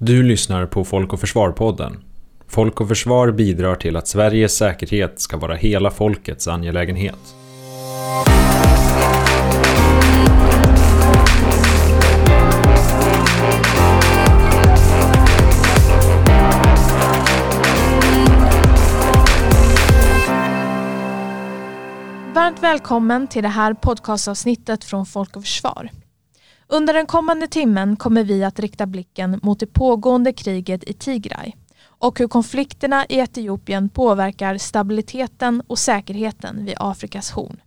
[0.00, 1.96] Du lyssnar på Folk och Försvar-podden.
[2.48, 7.34] Folk och Försvar bidrar till att Sveriges säkerhet ska vara hela folkets angelägenhet.
[22.34, 25.90] Varmt välkommen till det här podcastavsnittet från Folk och Försvar.
[26.70, 31.52] Under den kommande timmen kommer vi att rikta blicken mot det pågående kriget i Tigray
[31.84, 37.60] och hur konflikterna i Etiopien påverkar stabiliteten och säkerheten vid Afrikas horn.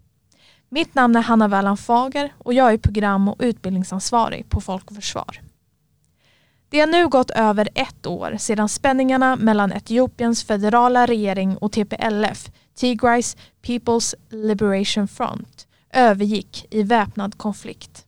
[0.70, 4.96] Mitt namn är Hanna Wällan Fager och jag är program och utbildningsansvarig på Folk och
[4.96, 5.42] Försvar.
[6.70, 12.52] Det har nu gått över ett år sedan spänningarna mellan Etiopiens federala regering och TPLF,
[12.76, 18.06] Tigrays People's Liberation Front, övergick i väpnad konflikt.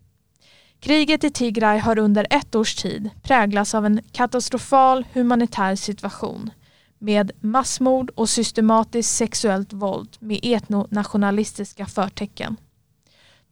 [0.83, 6.51] Kriget i Tigray har under ett års tid präglats av en katastrofal humanitär situation
[6.99, 12.55] med massmord och systematiskt sexuellt våld med etnonationalistiska förtecken.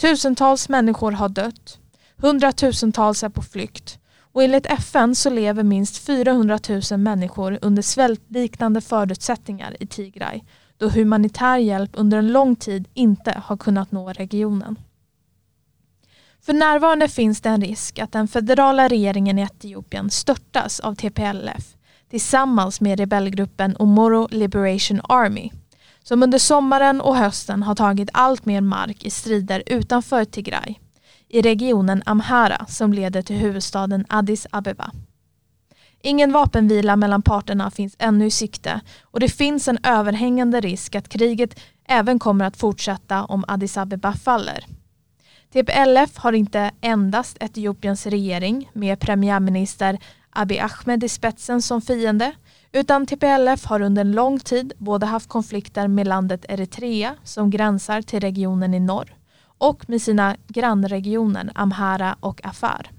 [0.01, 1.79] Tusentals människor har dött,
[2.17, 6.59] hundratusentals är på flykt och enligt FN så lever minst 400
[6.91, 10.41] 000 människor under svältliknande förutsättningar i Tigray
[10.77, 14.75] då humanitär hjälp under en lång tid inte har kunnat nå regionen.
[16.45, 21.75] För närvarande finns det en risk att den federala regeringen i Etiopien störtas av TPLF
[22.09, 25.51] tillsammans med rebellgruppen Omoro Liberation Army
[26.03, 30.75] som under sommaren och hösten har tagit allt mer mark i strider utanför Tigray
[31.27, 34.91] i regionen Amhara som leder till huvudstaden Addis Abeba.
[36.03, 41.09] Ingen vapenvila mellan parterna finns ännu i sikte och det finns en överhängande risk att
[41.09, 44.65] kriget även kommer att fortsätta om Addis Abeba faller.
[45.53, 49.99] TPLF har inte endast Etiopiens regering med premiärminister
[50.29, 52.31] Abiy Ahmed i spetsen som fiende
[52.71, 58.01] utan TPLF har under en lång tid både haft konflikter med landet Eritrea som gränsar
[58.01, 59.15] till regionen i norr
[59.57, 62.89] och med sina grannregioner Amhara och Afar.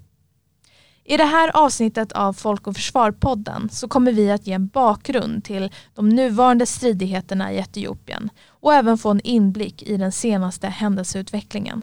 [1.05, 5.45] I det här avsnittet av Folk och Försvar-podden så kommer vi att ge en bakgrund
[5.45, 11.83] till de nuvarande stridigheterna i Etiopien och även få en inblick i den senaste händelseutvecklingen.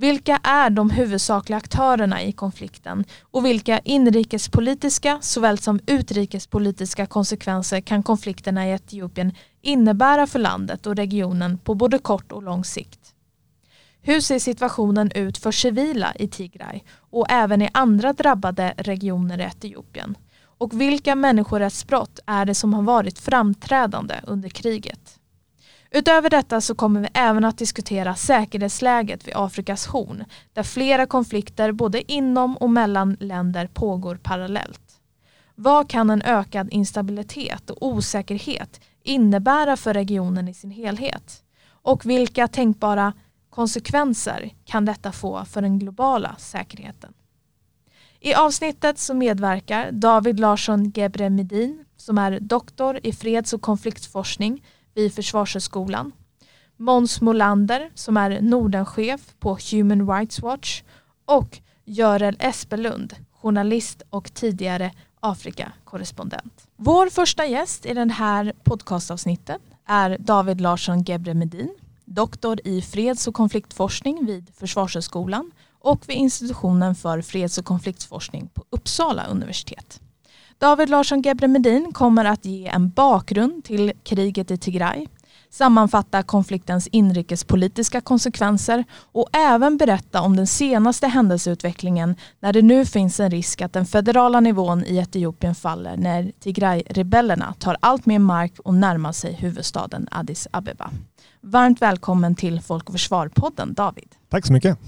[0.00, 8.02] Vilka är de huvudsakliga aktörerna i konflikten och vilka inrikespolitiska såväl som utrikespolitiska konsekvenser kan
[8.02, 9.32] konflikterna i Etiopien
[9.62, 13.14] innebära för landet och regionen på både kort och lång sikt?
[14.02, 19.42] Hur ser situationen ut för civila i Tigray och även i andra drabbade regioner i
[19.42, 20.16] Etiopien?
[20.40, 25.17] Och vilka människorättsbrott är det som har varit framträdande under kriget?
[25.90, 31.72] Utöver detta så kommer vi även att diskutera säkerhetsläget vid Afrikas horn där flera konflikter
[31.72, 34.80] både inom och mellan länder pågår parallellt.
[35.54, 41.42] Vad kan en ökad instabilitet och osäkerhet innebära för regionen i sin helhet?
[41.68, 43.12] Och vilka tänkbara
[43.50, 47.12] konsekvenser kan detta få för den globala säkerheten?
[48.20, 54.62] I avsnittet så medverkar David Larsson Gebre Medin som är doktor i freds och konfliktforskning
[54.98, 56.12] vid Försvarshögskolan.
[56.76, 60.82] Måns Molander som är Nordenchef på Human Rights Watch
[61.24, 66.66] och Görel Espelund, journalist och tidigare Afrikakorrespondent.
[66.76, 73.34] Vår första gäst i den här podcastavsnittet är David Larsson Gebremedin, doktor i freds och
[73.34, 80.00] konfliktforskning vid Försvarshögskolan och vid institutionen för freds och konfliktforskning på Uppsala universitet.
[80.60, 85.06] David Larsson Gebremedin kommer att ge en bakgrund till kriget i Tigray,
[85.50, 93.20] sammanfatta konfliktens inrikespolitiska konsekvenser och även berätta om den senaste händelseutvecklingen när det nu finns
[93.20, 98.58] en risk att den federala nivån i Etiopien faller när Tigray-rebellerna tar allt mer mark
[98.64, 100.90] och närmar sig huvudstaden Addis Abeba.
[101.40, 104.08] Varmt välkommen till Folk och Försvar-podden David.
[104.30, 104.78] Tack så mycket.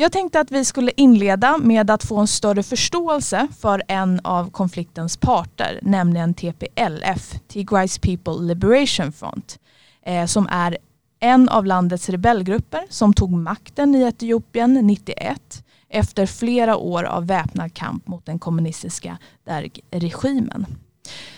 [0.00, 4.50] Jag tänkte att vi skulle inleda med att få en större förståelse för en av
[4.50, 9.58] konfliktens parter, nämligen TPLF, Tigrays People Liberation Front,
[10.06, 10.78] eh, som är
[11.20, 17.74] en av landets rebellgrupper som tog makten i Etiopien 91 efter flera år av väpnad
[17.74, 20.66] kamp mot den kommunistiska Derg-regimen.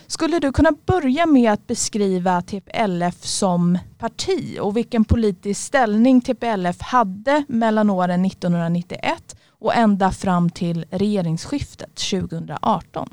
[0.06, 6.80] Skulle du kunna börja med att beskriva TPLF som parti och vilken politisk ställning TPLF
[6.80, 13.08] hade mellan åren 1991 och ända fram till regeringsskiftet 2018?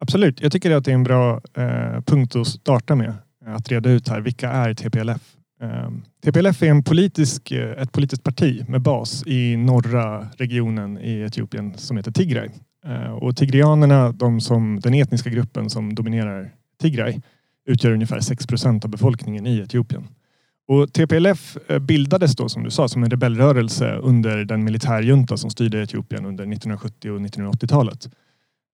[0.00, 3.14] Absolut, jag tycker att det är en bra eh, punkt att starta med.
[3.46, 5.36] Eh, att reda ut här, vilka är TPLF?
[5.62, 5.90] Eh,
[6.24, 11.78] TPLF är en politisk, eh, ett politiskt parti med bas i norra regionen i Etiopien
[11.78, 12.48] som heter Tigray.
[12.88, 16.50] Eh, och tigrianerna, de som, den etniska gruppen som dominerar
[16.80, 17.20] Tigray,
[17.66, 20.08] utgör ungefär 6 procent av befolkningen i Etiopien.
[20.68, 25.50] Och TPLF eh, bildades då som du sa som en rebellrörelse under den militärjunta som
[25.50, 28.08] styrde Etiopien under 1970 och 1980-talet.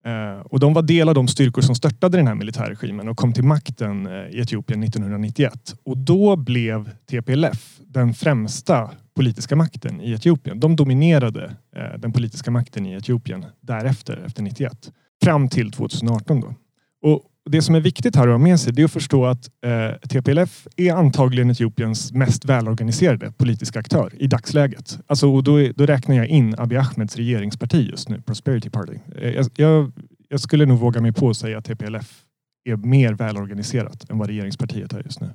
[0.04, 3.32] Eh, och de var del av de styrkor som störtade den här militärregimen och kom
[3.32, 5.74] till makten eh, i Etiopien 1991.
[5.84, 10.60] Och då blev TPLF den främsta politiska makten i Etiopien.
[10.60, 14.92] De dominerade eh, den politiska makten i Etiopien därefter, efter 91.
[15.24, 16.54] Fram till 2018 då.
[17.02, 19.50] Och det som är viktigt här att ha med sig det är att förstå att
[19.66, 24.98] eh, TPLF är antagligen Etiopiens mest välorganiserade politiska aktör i dagsläget.
[25.06, 28.98] Alltså, och då, då räknar jag in Abiy Ahmeds regeringsparti just nu, Prosperity Party.
[29.16, 29.92] Eh, jag, jag,
[30.28, 32.22] jag, skulle nog våga mig på att säga att TPLF
[32.64, 35.30] är mer välorganiserat än vad regeringspartiet är just nu.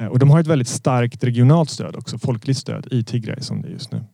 [0.00, 3.62] Eh, och de har ett väldigt starkt regionalt stöd också, folkligt stöd i Tigray som
[3.62, 4.04] det är just nu.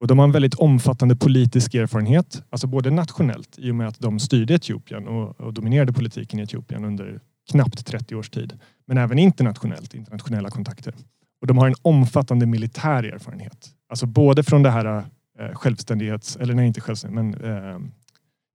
[0.00, 3.98] Och de har en väldigt omfattande politisk erfarenhet, alltså både nationellt i och med att
[3.98, 7.20] de styrde Etiopien och, och dominerade politiken i Etiopien under
[7.50, 8.58] knappt 30 års tid.
[8.86, 10.94] Men även internationellt, internationella kontakter.
[11.40, 13.68] Och de har en omfattande militär erfarenhet.
[13.88, 15.04] Alltså både från det här
[15.38, 17.80] eh, självständighets, eller nej inte självständighet, men eh,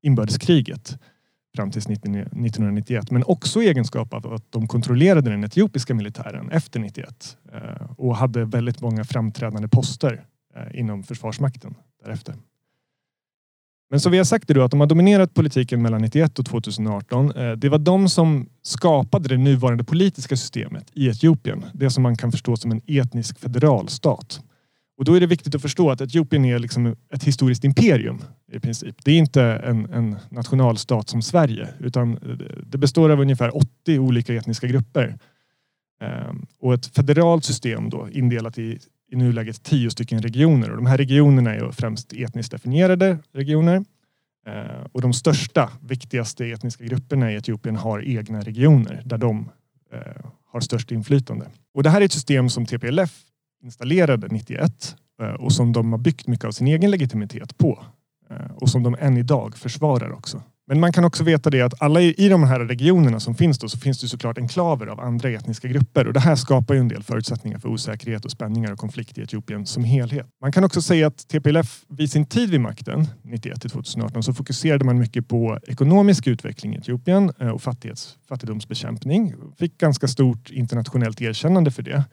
[0.04, 1.00] inbördeskriget
[1.56, 3.12] fram till 1991.
[3.12, 8.16] Men också i egenskap av att de kontrollerade den etiopiska militären efter 91 eh, och
[8.18, 12.36] hade väldigt många framträdande poster Eh, inom Försvarsmakten därefter.
[13.90, 16.46] Men som vi har sagt det då, att de har dominerat politiken mellan 91 och
[16.46, 17.32] 2018.
[17.32, 21.66] Eh, det var de som skapade det nuvarande politiska systemet i Etiopien.
[21.74, 24.42] Det som man kan förstå som en etnisk federal stat.
[24.98, 28.60] Och då är det viktigt att förstå att Etiopien är liksom ett historiskt imperium i
[28.60, 28.96] princip.
[29.04, 32.20] Det är inte en, en nationalstat som Sverige utan
[32.68, 35.18] det består av ungefär 80 olika etniska grupper.
[36.02, 38.80] Ehm, och ett federalt system då indelat i
[39.12, 43.86] i nuläget tio stycken regioner och de här regionerna är främst etniskt definierade regioner.
[44.48, 49.50] Eh, och de största, viktigaste etniska grupperna i Etiopien har egna regioner där de
[49.94, 51.50] eh, har störst inflytande.
[51.74, 53.22] Och det här är ett system som TPLF
[53.64, 57.86] installerade 91 eh, och som de har byggt mycket av sin egen legitimitet på
[58.56, 60.42] och som de än idag försvarar också.
[60.68, 63.70] Men man kan också veta det att alla i, de här regionerna som finns då
[63.70, 66.88] så finns det såklart enklaver av andra etniska grupper och det här skapar ju en
[66.88, 70.28] del förutsättningar för osäkerhet och spänningar och konflikt i Etiopien som helhet.
[70.42, 74.34] Man kan också säga att TPLF vid sin tid vid makten 91 till 2018 så
[74.34, 79.34] fokuserade man mycket på ekonomisk utveckling i Etiopien eh, och fattighets, fattigdomsbekämpning.
[79.58, 82.04] Fick ganska stort internationellt erkännande för det.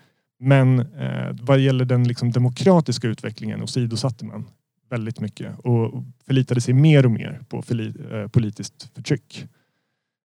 [0.40, 4.46] Men eh, vad gäller den liksom demokratiska utvecklingen åsidosatte man
[4.92, 9.46] väldigt mycket och förlitade sig mer och mer på eh, politiskt förtryck.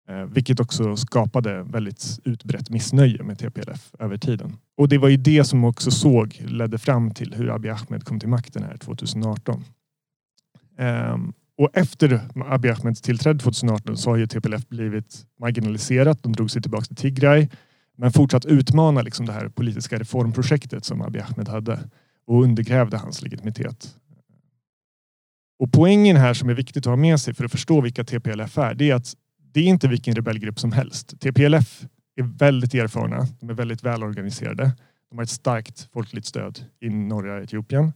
[0.08, 4.56] Eh, vilket också skapade väldigt utbrett missnöje med TPLF över tiden.
[4.76, 8.20] Och det var ju det som också såg ledde fram till hur Abiy Ahmed kom
[8.20, 9.64] till makten här 2018.
[10.78, 16.22] Ehm, och efter Abiy Ahmeds tillträde 2018 så har ju TPLF blivit marginaliserat.
[16.22, 17.48] De drog sig tillbaka till Tigray
[17.96, 21.80] men fortsatt utmana liksom det här politiska reformprojektet som Abiy Ahmed hade
[22.26, 23.96] och undergrävde hans legitimitet.
[25.58, 28.58] Och poängen här som är viktigt att ha med sig för att förstå vilka TPLF
[28.58, 29.14] är, det är att
[29.52, 31.20] det är inte vilken rebellgrupp som helst.
[31.20, 31.84] TPLF
[32.16, 34.70] är väldigt erfarna, de är väldigt välorganiserade.
[35.10, 37.92] De har ett starkt folkligt stöd i norra Etiopien.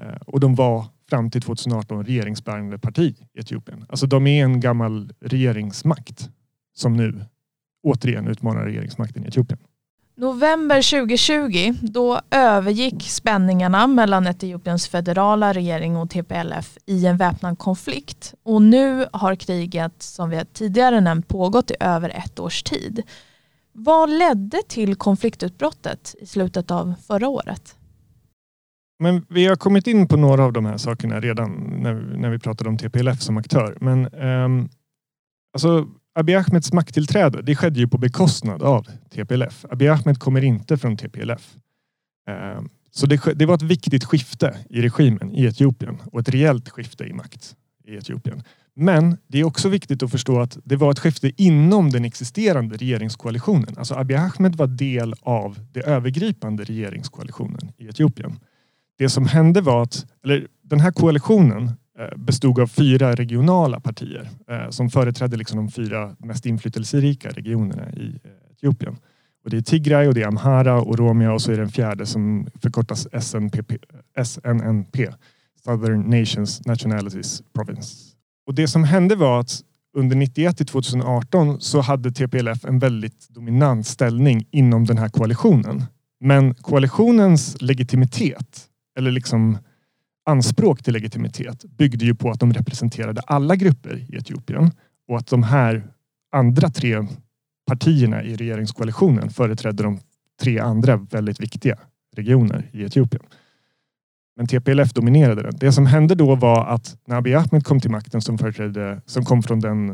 [0.00, 3.84] Eh, och de var fram till 2018 regeringsbärande parti i Etiopien.
[3.88, 6.30] Alltså de är en gammal regeringsmakt
[6.74, 7.24] som nu
[7.82, 9.58] återigen utmanar regeringsmakten i Etiopien.
[10.16, 18.34] November 2020 då övergick spänningarna mellan Etiopiens federala regering och TPLF i en väpnad konflikt
[18.42, 23.02] och nu har kriget som vi tidigare nämnt pågått i över ett års tid.
[23.72, 27.76] Vad ledde till konfliktutbrottet i slutet av förra året?
[28.98, 31.50] Men vi har kommit in på några av de här sakerna redan
[31.82, 33.78] när, när vi pratade om TPLF som aktör.
[33.80, 34.68] Men um,
[35.54, 39.64] alltså Abiy Ahmeds makttillträde det skedde ju på bekostnad av TPLF.
[39.70, 41.56] Abiy Ahmed kommer inte från TPLF.
[42.28, 46.68] Eh, så det, det, var ett viktigt skifte i regimen i Etiopien och ett rejält
[46.68, 48.42] skifte i makt i Etiopien.
[48.76, 52.76] Men det är också viktigt att förstå att det var ett skifte inom den existerande
[52.76, 53.74] regeringskoalitionen.
[53.78, 58.38] Alltså Abiy Ahmed var del av den övergripande regeringskoalitionen i Etiopien.
[58.98, 64.30] Det som hände var att, eller den här koalitionen Eh, bestod av fyra regionala partier
[64.50, 68.96] eh, som företrädde liksom de fyra mest inflytelserika regionerna i eh, Etiopien.
[69.44, 72.06] Och det är Tigray, och det är Amhara, Oromia och så är det en fjärde
[72.06, 73.72] som förkortas SNPP,
[74.24, 75.08] SNNP,
[75.64, 78.14] Southern Nations Nationalities Province.
[78.46, 79.60] Och det som hände var att
[79.96, 85.84] under 91 till 2018 så hade TPLF en väldigt dominant ställning inom den här koalitionen.
[86.20, 89.58] Men koalitionens legitimitet, eller liksom
[90.24, 94.70] anspråk till legitimitet byggde ju på att de representerade alla grupper i Etiopien
[95.08, 95.88] och att de här
[96.32, 97.06] andra tre
[97.66, 100.00] partierna i regeringskoalitionen företrädde de
[100.42, 101.78] tre andra väldigt viktiga
[102.16, 103.22] regioner i Etiopien.
[104.36, 105.52] Men TPLF dominerade den.
[105.56, 109.24] Det som hände då var att när Abiy Ahmed kom till makten som, företrädde, som
[109.24, 109.90] kom från den,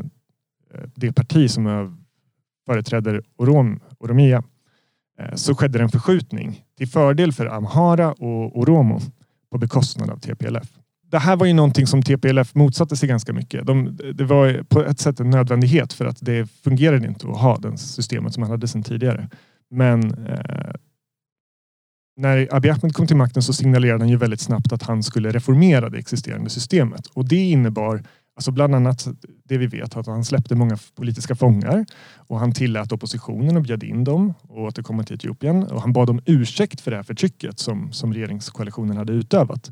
[0.73, 1.97] eh, det parti som
[2.65, 4.43] företräder Orom, Oromia
[5.19, 8.99] eh, så skedde en förskjutning till fördel för Amhara och Oromo
[9.51, 10.67] på bekostnad av TPLF.
[11.11, 13.65] Det här var ju någonting som TPLF motsatte sig ganska mycket.
[13.65, 17.57] De, det var på ett sätt en nödvändighet för att det fungerade inte att ha
[17.57, 19.29] det systemet som man hade sedan tidigare.
[19.69, 20.73] Men eh,
[22.17, 25.31] när Abiy Ahmed kom till makten så signalerade han ju väldigt snabbt att han skulle
[25.31, 28.03] reformera det existerande systemet och det innebar
[28.41, 29.07] Alltså bland annat
[29.43, 33.85] det vi vet att han släppte många politiska fångar och han tillät oppositionen att bjuda
[33.85, 37.59] in dem och återkomma till Etiopien och han bad om ursäkt för det här förtrycket
[37.59, 39.71] som, som regeringskoalitionen hade utövat.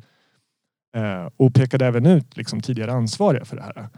[0.95, 3.89] Eh, och pekade även ut liksom, tidigare ansvariga för det här.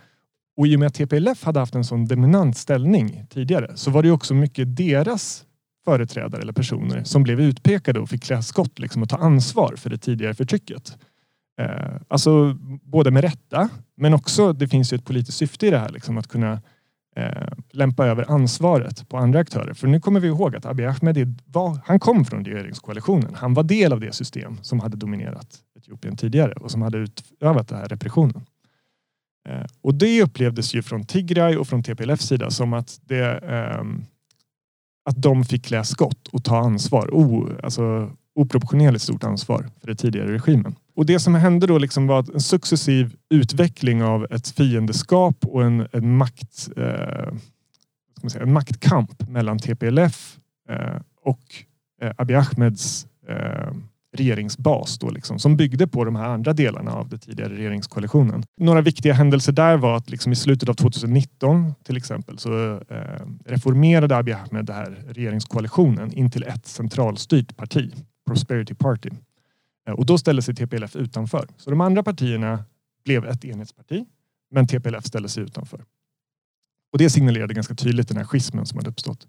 [0.58, 4.04] Och i och med att TPLF hade haft en sån dominant ställning tidigare så var
[4.04, 5.46] det också mycket deras
[5.86, 9.90] företrädare eller personer som blev utpekade och fick klä skott liksom, och ta ansvar för
[9.90, 10.98] det tidigare förtrycket.
[11.62, 15.78] Eh, alltså både med rätta, men också det finns ju ett politiskt syfte i det
[15.78, 16.62] här, liksom, att kunna
[17.16, 19.74] eh, lämpa över ansvaret på andra aktörer.
[19.74, 23.36] För nu kommer vi ihåg att Abiy Ahmed var, han kom från regeringskoalitionen.
[23.36, 27.68] Han var del av det system som hade dominerat Etiopien tidigare och som hade utövat
[27.68, 28.46] den här repressionen.
[29.50, 33.84] Eh, och det upplevdes ju från Tigray och från TPLF sida som att det eh,
[35.06, 37.14] att de fick klä skott och ta ansvar.
[37.14, 40.76] O, alltså, oproportionerligt stort ansvar för den tidigare regimen.
[40.96, 45.88] Och det som hände då liksom var en successiv utveckling av ett fiendeskap och en,
[45.92, 47.34] en, makt, eh,
[48.14, 50.38] ska man säga, en maktkamp mellan TPLF
[50.70, 51.42] eh, och
[52.02, 53.74] eh, Abiy Ahmeds eh,
[54.18, 58.44] regeringsbas då liksom, som byggde på de här andra delarna av den tidigare regeringskoalitionen.
[58.58, 63.26] Några viktiga händelser där var att liksom i slutet av 2019 till exempel så eh,
[63.46, 67.94] reformerade Abiy Ahmed den här regeringskoalitionen in till ett centralstyrt parti,
[68.28, 69.10] Prosperity Party.
[69.88, 71.48] Eh, och då ställde sig TPLF utanför.
[71.58, 72.66] Så de andra partierna
[73.06, 74.06] blev ett enhetsparti,
[74.52, 75.86] men TPLF ställde sig utanför.
[76.92, 79.28] Och det signalerade ganska tydligt den här schismen som hade uppstått.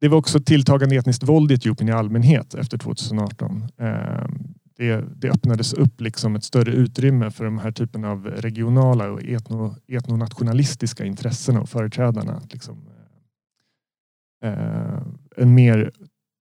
[0.00, 3.64] Det var också tilltagande etniskt våld i Etiopien i allmänhet efter 2018.
[3.76, 4.26] Eh,
[4.76, 9.22] det, det öppnades upp liksom ett större utrymme för de här typen av regionala och
[9.22, 12.42] etno, etnonationalistiska intressen och företrädarna.
[12.50, 12.88] Liksom,
[14.42, 15.02] eh, eh,
[15.36, 15.92] en mer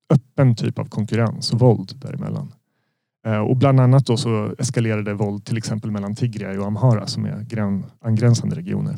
[0.09, 2.53] öppen typ av konkurrens och våld däremellan.
[3.25, 7.25] Eh, och bland annat då så eskalerade våld till exempel mellan Tigray och Amhara som
[7.25, 7.45] är
[8.01, 8.97] angränsande regioner.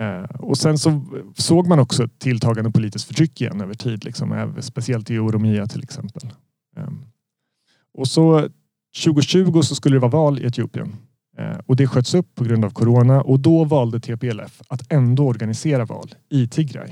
[0.00, 1.02] Eh, och sen så
[1.36, 5.82] såg man också ett tilltagande politiskt förtryck igen över tid, liksom, speciellt i Oromia till
[5.82, 6.32] exempel.
[6.76, 7.04] Ehm,
[7.94, 8.48] och så
[9.04, 10.96] 2020 så skulle det vara val i Etiopien
[11.38, 15.26] eh, och det sköts upp på grund av corona och då valde TPLF att ändå
[15.26, 16.90] organisera val i Tigray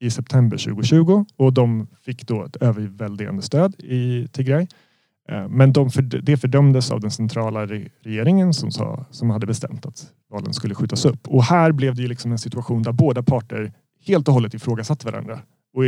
[0.00, 4.66] i september 2020 och de fick då ett överväldigande stöd i Tigray.
[5.28, 7.66] Eh, men de för, det fördömdes av den centrala
[8.00, 11.28] regeringen som, sa, som hade bestämt att valen skulle skjutas upp.
[11.28, 13.72] Och här blev det ju liksom en situation där båda parter
[14.06, 15.40] helt och hållet ifrågasatte varandra
[15.74, 15.84] och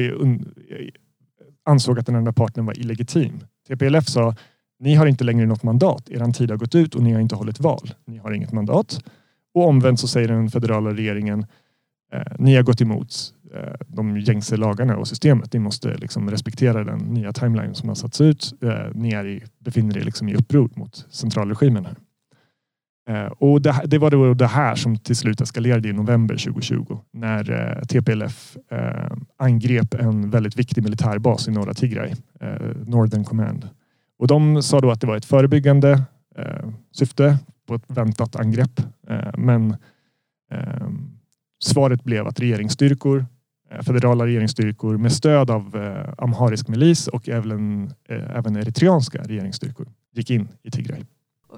[1.64, 3.40] ansåg att den andra parten var illegitim.
[3.68, 4.34] TPLF sa
[4.78, 6.10] ni har inte längre något mandat.
[6.10, 7.94] Er tid har gått ut och ni har inte hållit val.
[8.04, 9.04] Ni har inget mandat.
[9.54, 11.46] Och omvänt så säger den federala regeringen
[12.12, 15.52] eh, ni har gått emot Eh, de gängse lagarna och systemet.
[15.52, 18.52] Ni måste liksom respektera den nya timeline som har satts ut.
[18.62, 21.86] Eh, ni är i, befinner er liksom i uppror mot centralregimen.
[21.86, 21.96] Här.
[23.08, 26.98] Eh, och det, det, var då det här som till slut eskalerade i november 2020
[27.12, 27.44] när
[27.84, 28.56] TPLF
[29.38, 32.14] angrep en väldigt viktig militärbas i norra Tigray,
[32.86, 33.68] Northern Command.
[34.18, 36.02] Och de sa då att det var ett förebyggande
[36.92, 38.80] syfte på ett väntat angrepp.
[39.36, 39.76] Men
[41.58, 43.26] svaret blev att regeringsstyrkor
[43.70, 49.86] Eh, federala regeringsstyrkor med stöd av eh, amharisk milis och även, eh, även eritreanska regeringsstyrkor
[50.14, 51.02] gick in i Tigray.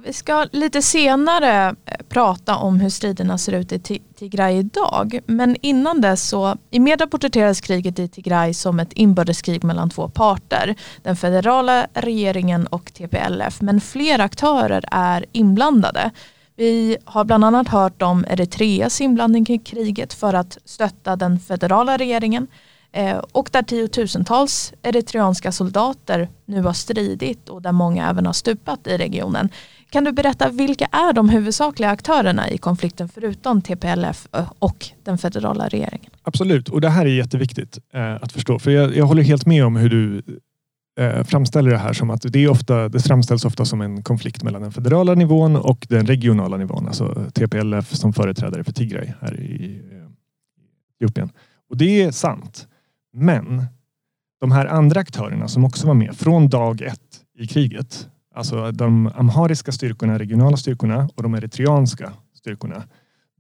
[0.05, 1.75] Vi ska lite senare eh,
[2.09, 5.19] prata om hur striderna ser ut i Tigray idag.
[5.27, 10.09] Men innan dess så, i media porträtteras kriget i Tigray som ett inbördeskrig mellan två
[10.09, 10.75] parter.
[11.03, 13.61] Den federala regeringen och TPLF.
[13.61, 16.11] Men fler aktörer är inblandade.
[16.59, 21.97] Vi har bland annat hört om Eritreas inblandning i kriget för att stötta den federala
[21.97, 22.47] regeringen
[22.93, 28.87] eh, och där tiotusentals eritreanska soldater nu har stridit och där många även har stupat
[28.87, 29.49] i regionen.
[29.91, 35.19] Kan du berätta vilka är de huvudsakliga aktörerna i konflikten förutom TPLF eh, och den
[35.19, 36.11] federala regeringen?
[36.23, 38.59] Absolut, och det här är jätteviktigt eh, att förstå.
[38.59, 40.23] För jag, jag håller helt med om hur du
[40.99, 44.43] Eh, framställer det här som att det, är ofta, det framställs ofta som en konflikt
[44.43, 46.87] mellan den federala nivån och den regionala nivån.
[46.87, 49.83] Alltså TPLF som företrädare för Tigray här i
[51.01, 51.31] Etiopien.
[51.71, 52.69] Och det är sant.
[53.13, 53.65] Men
[54.41, 59.11] de här andra aktörerna som också var med från dag ett i kriget, alltså de
[59.15, 62.83] amhariska styrkorna, regionala styrkorna och de eritreanska styrkorna,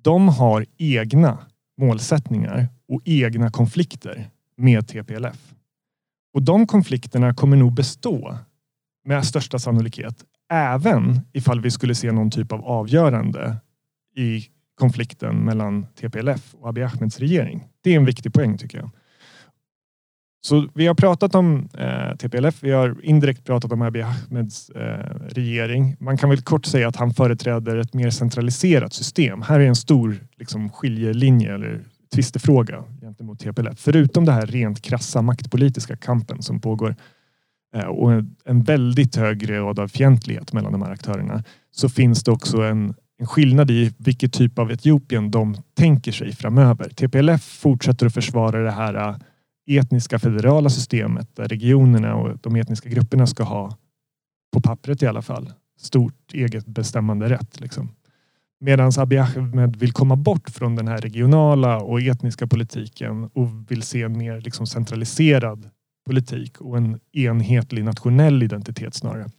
[0.02, 1.38] de har egna
[1.80, 5.54] målsättningar och egna konflikter med TPLF.
[6.34, 8.38] Och de konflikterna kommer nog bestå
[9.04, 13.56] med största sannolikhet även ifall vi skulle se någon typ av avgörande
[14.16, 14.44] i
[14.74, 17.64] konflikten mellan TPLF och Abiy Ahmeds regering.
[17.80, 18.90] Det är en viktig poäng tycker jag.
[20.40, 25.14] Så vi har pratat om eh, TPLF, vi har indirekt pratat om Abiy Ahmeds eh,
[25.28, 25.96] regering.
[26.00, 29.42] Man kan väl kort säga att han företräder ett mer centraliserat system.
[29.42, 33.78] Här är en stor liksom, skiljelinje eller tvistefråga gentemot TPLF.
[33.78, 36.96] Förutom det här rent krassa maktpolitiska kampen som pågår
[37.74, 38.12] eh, och
[38.44, 42.94] en väldigt hög grad av fientlighet mellan de här aktörerna så finns det också en,
[43.18, 46.88] en skillnad i vilket typ av Etiopien de tänker sig framöver.
[46.88, 49.16] TPLF fortsätter att försvara det här eh,
[49.78, 53.76] etniska federala systemet där regionerna och de etniska grupperna ska ha,
[54.52, 57.60] på pappret i alla fall, stort eget bestämmande rätt.
[57.60, 57.88] Liksom.
[58.60, 63.82] Medan Abiy Ahmed vill komma bort från den här regionala och etniska politiken och vill
[63.82, 65.70] se en mer liksom centraliserad
[66.06, 69.30] politik och en enhetlig nationell identitet snarare.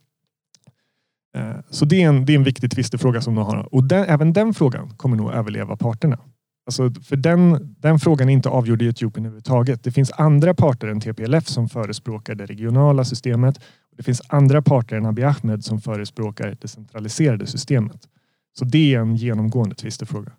[1.36, 4.06] Eh, så det är en, det är en viktig tvistefråga som de har och den,
[4.06, 6.20] även den frågan kommer nog överleva parterna.
[6.66, 9.84] Alltså, för den, den frågan är inte avgjord i Etiopien överhuvudtaget.
[9.84, 13.60] Det finns andra parter än TPLF som förespråkar det regionala systemet.
[13.98, 18.08] Det finns andra parter än Abiy Ahmed som förespråkar det centraliserade systemet.
[18.54, 20.32] Så det är en genomgående tvistefråga.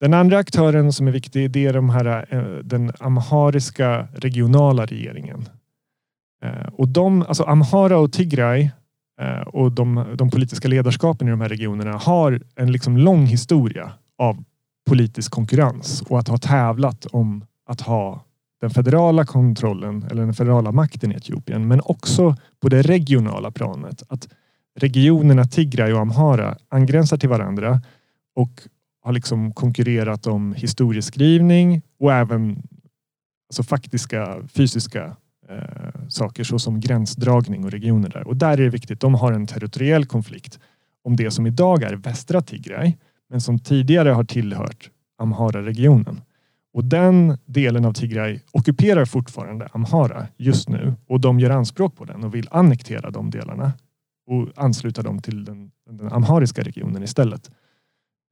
[0.00, 5.48] Den andra aktören som är viktig det är de här, eh, den amhariska regionala regeringen.
[6.44, 8.70] Eh, och de, alltså Amhara och Tigray
[9.20, 13.92] eh, och de, de politiska ledarskapen i de här regionerna har en liksom lång historia
[14.18, 14.44] av
[14.88, 18.24] politisk konkurrens och att ha tävlat om att ha
[18.60, 24.02] den federala kontrollen eller den federala makten i Etiopien men också på det regionala planet.
[24.08, 24.28] Att
[24.74, 27.80] regionerna Tigray och Amhara angränsar till varandra
[28.34, 28.62] och
[29.02, 32.62] har liksom konkurrerat om historieskrivning och även
[33.48, 35.16] alltså faktiska fysiska
[35.48, 38.26] eh, saker såsom gränsdragning och regioner där.
[38.26, 40.58] Och där är det viktigt, de har en territoriell konflikt
[41.04, 42.94] om det som idag är västra Tigray
[43.30, 46.20] men som tidigare har tillhört Amhara-regionen.
[46.72, 52.04] Och den delen av Tigray ockuperar fortfarande Amhara just nu och de gör anspråk på
[52.04, 53.72] den och vill annektera de delarna
[54.26, 57.50] och ansluta dem till den, den amhariska regionen istället.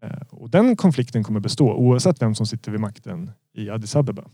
[0.05, 4.25] Eh, och den konflikten kommer bestå oavsett vem som sitter vid makten i Addis Abeba.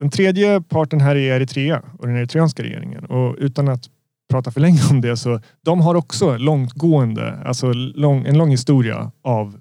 [0.00, 3.90] Den tredje parten här är Eritrea och den eritreanska regeringen och utan att
[4.30, 9.12] prata för länge om det så de har också långtgående, alltså lång, en lång historia
[9.22, 9.60] av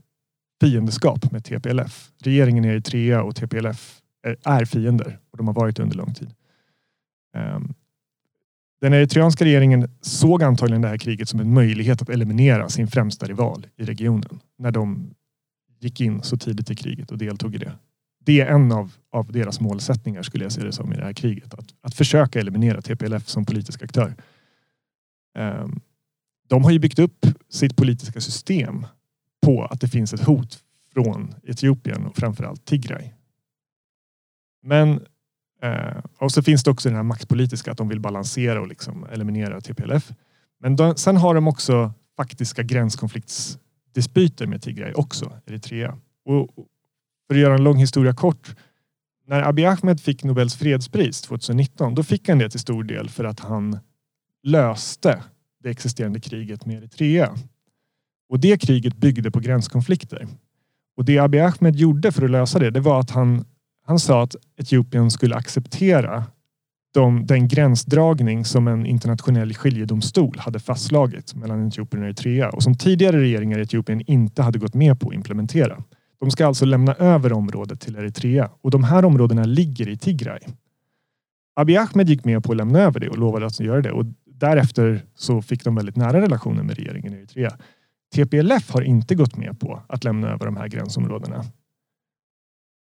[0.61, 2.11] fiendeskap med TPLF.
[2.23, 6.33] Regeringen i Eritrea och TPLF är, är fiender och de har varit under lång tid.
[7.37, 7.73] Um,
[8.81, 13.25] den eritreanska regeringen såg antagligen det här kriget som en möjlighet att eliminera sin främsta
[13.25, 15.13] rival i regionen när de
[15.79, 17.73] gick in så tidigt i kriget och deltog i det.
[18.25, 21.13] Det är en av, av deras målsättningar skulle jag se det som i det här
[21.13, 21.53] kriget.
[21.53, 24.15] Att, att försöka eliminera TPLF som politisk aktör.
[25.39, 25.81] Um,
[26.47, 28.85] de har ju byggt upp sitt politiska system
[29.45, 30.63] på att det finns ett hot
[30.93, 33.09] från Etiopien och framförallt Tigray.
[34.63, 35.05] Men
[35.63, 39.05] Eh, och så finns det också den här maktpolitiska, att de vill balansera och liksom
[39.11, 40.11] eliminera TPLF.
[40.59, 45.97] Men då, sen har de också faktiska gränskonfliktsdispyter med Tigray också, Eritrea.
[46.25, 46.49] Och
[47.27, 48.55] för att göra en lång historia kort.
[49.27, 53.23] När Abiy Ahmed fick Nobels fredspris 2019, då fick han det till stor del för
[53.23, 53.79] att han
[54.43, 55.23] löste
[55.63, 57.35] det existerande kriget med Eritrea.
[58.29, 60.27] Och det kriget byggde på gränskonflikter.
[60.97, 63.45] Och det Abiy Ahmed gjorde för att lösa det, det var att han
[63.91, 66.23] han sa att Etiopien skulle acceptera
[66.93, 72.77] de, den gränsdragning som en internationell skiljedomstol hade fastslagit mellan Etiopien och Eritrea och som
[72.77, 75.83] tidigare regeringar i Etiopien inte hade gått med på att implementera.
[76.19, 80.39] De ska alltså lämna över området till Eritrea och de här områdena ligger i Tigray.
[81.55, 84.05] Abiy Ahmed gick med på att lämna över det och lovade att göra det och
[84.25, 87.57] därefter så fick de väldigt nära relationer med regeringen i Eritrea.
[88.15, 91.45] TPLF har inte gått med på att lämna över de här gränsområdena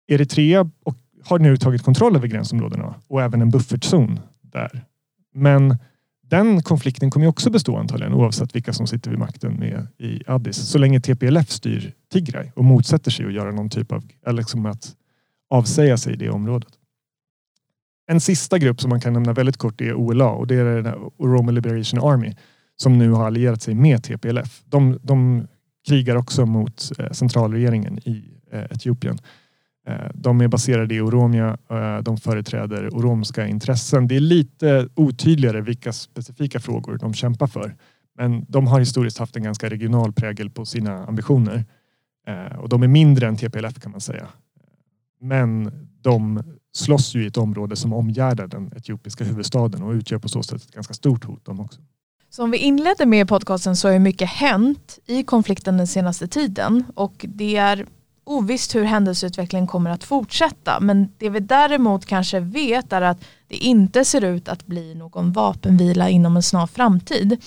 [0.07, 4.85] Eritrea och har nu tagit kontroll över gränsområdena och även en buffertzon där.
[5.35, 5.77] Men
[6.27, 10.57] den konflikten kommer också bestå antagligen oavsett vilka som sitter vid makten med i Addis.
[10.57, 14.67] Så länge TPLF styr Tigray och motsätter sig att göra någon typ av, eller liksom
[14.67, 14.97] att
[15.51, 16.69] avsäga sig det området.
[18.07, 20.95] En sista grupp som man kan nämna väldigt kort är OLA och det är den
[21.17, 22.35] Oromo Liberation Army
[22.77, 24.62] som nu har allierat sig med TPLF.
[24.64, 25.47] De, de
[25.88, 29.19] krigar också mot eh, centralregeringen i eh, Etiopien.
[29.87, 31.57] Eh, de är baserade i Oromia.
[31.70, 34.09] Eh, de företräder oromska intressen.
[34.09, 37.77] Det är lite otydligare vilka specifika frågor de kämpar för.
[38.18, 41.64] Men de har historiskt haft en ganska regional prägel på sina ambitioner.
[42.27, 44.29] Eh, och de är mindre än TPLF kan man säga.
[45.20, 45.70] Men
[46.01, 46.42] de
[46.75, 50.62] slåss ju i ett område som omgärdar den etiopiska huvudstaden och utgör på så sätt
[50.62, 51.81] ett ganska stort hot de också.
[52.31, 56.85] Som vi inledde med i podcasten så har mycket hänt i konflikten den senaste tiden
[56.94, 57.87] och det är
[58.25, 60.81] ovisst hur händelseutvecklingen kommer att fortsätta.
[60.81, 65.33] Men det vi däremot kanske vet är att det inte ser ut att bli någon
[65.33, 67.43] vapenvila inom en snar framtid.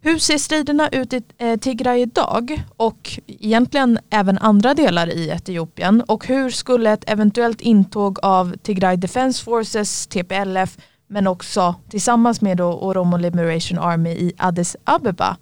[0.00, 6.02] Hur ser striderna ut i eh, Tigray idag och egentligen även andra delar i Etiopien
[6.02, 12.56] och hur skulle ett eventuellt intåg av Tigray Defense Forces, TPLF, men också tillsammans med
[12.56, 15.36] då Oromo Liberation Army i Addis Abeba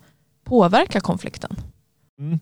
[0.45, 1.57] påverka konflikten?
[2.19, 2.39] Mm.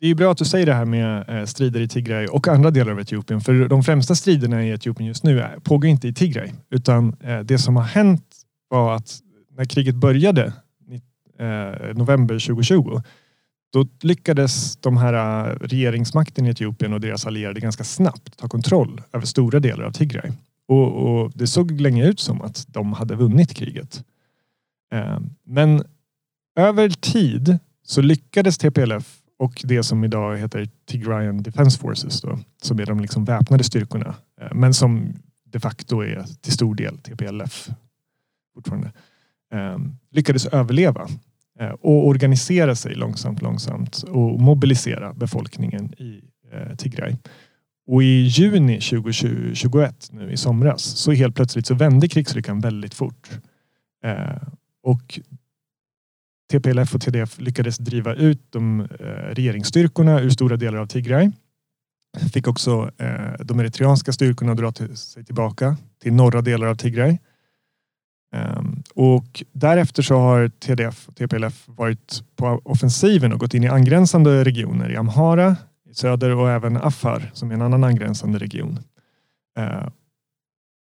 [0.00, 2.70] Det är bra att du säger det här med eh, strider i Tigray och andra
[2.70, 3.40] delar av Etiopien.
[3.40, 6.50] För de främsta striderna i Etiopien just nu pågår inte i Tigray.
[6.70, 8.36] Utan eh, det som har hänt
[8.68, 9.18] var att
[9.50, 10.52] när kriget började
[11.38, 13.00] eh, november 2020
[13.72, 19.26] då lyckades de här regeringsmakten i Etiopien och deras allierade ganska snabbt ta kontroll över
[19.26, 20.30] stora delar av Tigray.
[20.68, 24.04] Och, och, det såg länge ut som att de hade vunnit kriget.
[25.44, 25.84] Men
[26.56, 32.78] över tid så lyckades TPLF och det som idag heter Tigrayan Defense Forces då, som
[32.78, 35.12] är de liksom väpnade styrkorna eh, men som
[35.44, 37.68] de facto är till stor del TPLF
[38.54, 38.92] fortfarande
[39.52, 39.78] eh,
[40.10, 41.08] lyckades överleva
[41.60, 46.20] eh, och organisera sig långsamt, långsamt och mobilisera befolkningen i
[46.78, 47.16] Tigray.
[47.86, 53.30] Och i juni 2021, nu i somras, så helt plötsligt så vände krigslyckan väldigt fort.
[54.82, 55.20] Och
[56.50, 61.30] TPLF och TDF lyckades driva ut de eh, regeringsstyrkorna ur stora delar av Tigray.
[62.32, 67.18] Fick också eh, de eritreanska styrkorna att dra sig tillbaka till norra delar av Tigray.
[68.34, 73.68] Ehm, och därefter så har TDF och TPLF varit på offensiven och gått in i
[73.68, 75.56] angränsande regioner i Amhara,
[75.90, 78.78] i söder och även Afar som är en annan angränsande region.
[79.58, 79.88] Eh,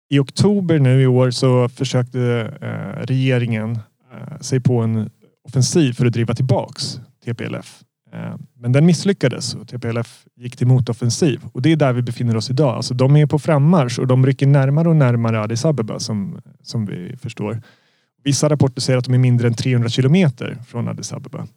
[0.10, 2.20] I oktober nu i år så försökte
[3.06, 3.80] regeringen
[4.42, 5.10] sig på en
[5.50, 7.84] offensiv för att driva tillbaks TPLF.
[8.14, 12.38] Eh, men den misslyckades och TPLF gick till motoffensiv och det är där vi befinner
[12.38, 12.76] oss idag.
[12.76, 16.86] Alltså de är på frammarsch och de rycker närmare och närmare Addis Abeba som, som
[16.86, 17.62] vi förstår.
[18.24, 21.48] Vissa rapporter säger att de är mindre än 300 kilometer från Addis Abeba.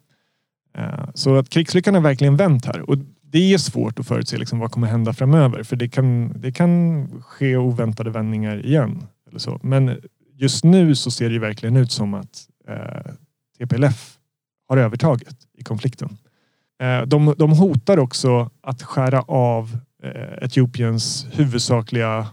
[0.77, 4.59] Eh, så att krigslyckan har verkligen vänt här och det är svårt att förutse liksom
[4.59, 9.07] vad kommer hända framöver för det kan, det kan ske oväntade vändningar igen.
[9.29, 9.59] Eller så.
[9.63, 9.97] Men
[10.35, 13.11] just nu så ser det verkligen ut som att eh,
[13.63, 14.17] TPLF
[14.67, 16.17] har övertaget i konflikten.
[16.81, 22.27] Eh, de, de hotar också att skära av eh, Etiopiens huvudsakliga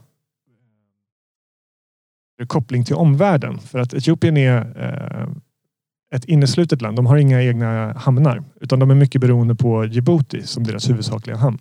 [2.40, 3.59] eh, koppling till omvärlden.
[3.59, 4.75] För att Etiopien är
[6.14, 6.97] ett inneslutet land.
[6.97, 11.37] De har inga egna hamnar utan de är mycket beroende på Djibouti som deras huvudsakliga
[11.37, 11.59] hamn.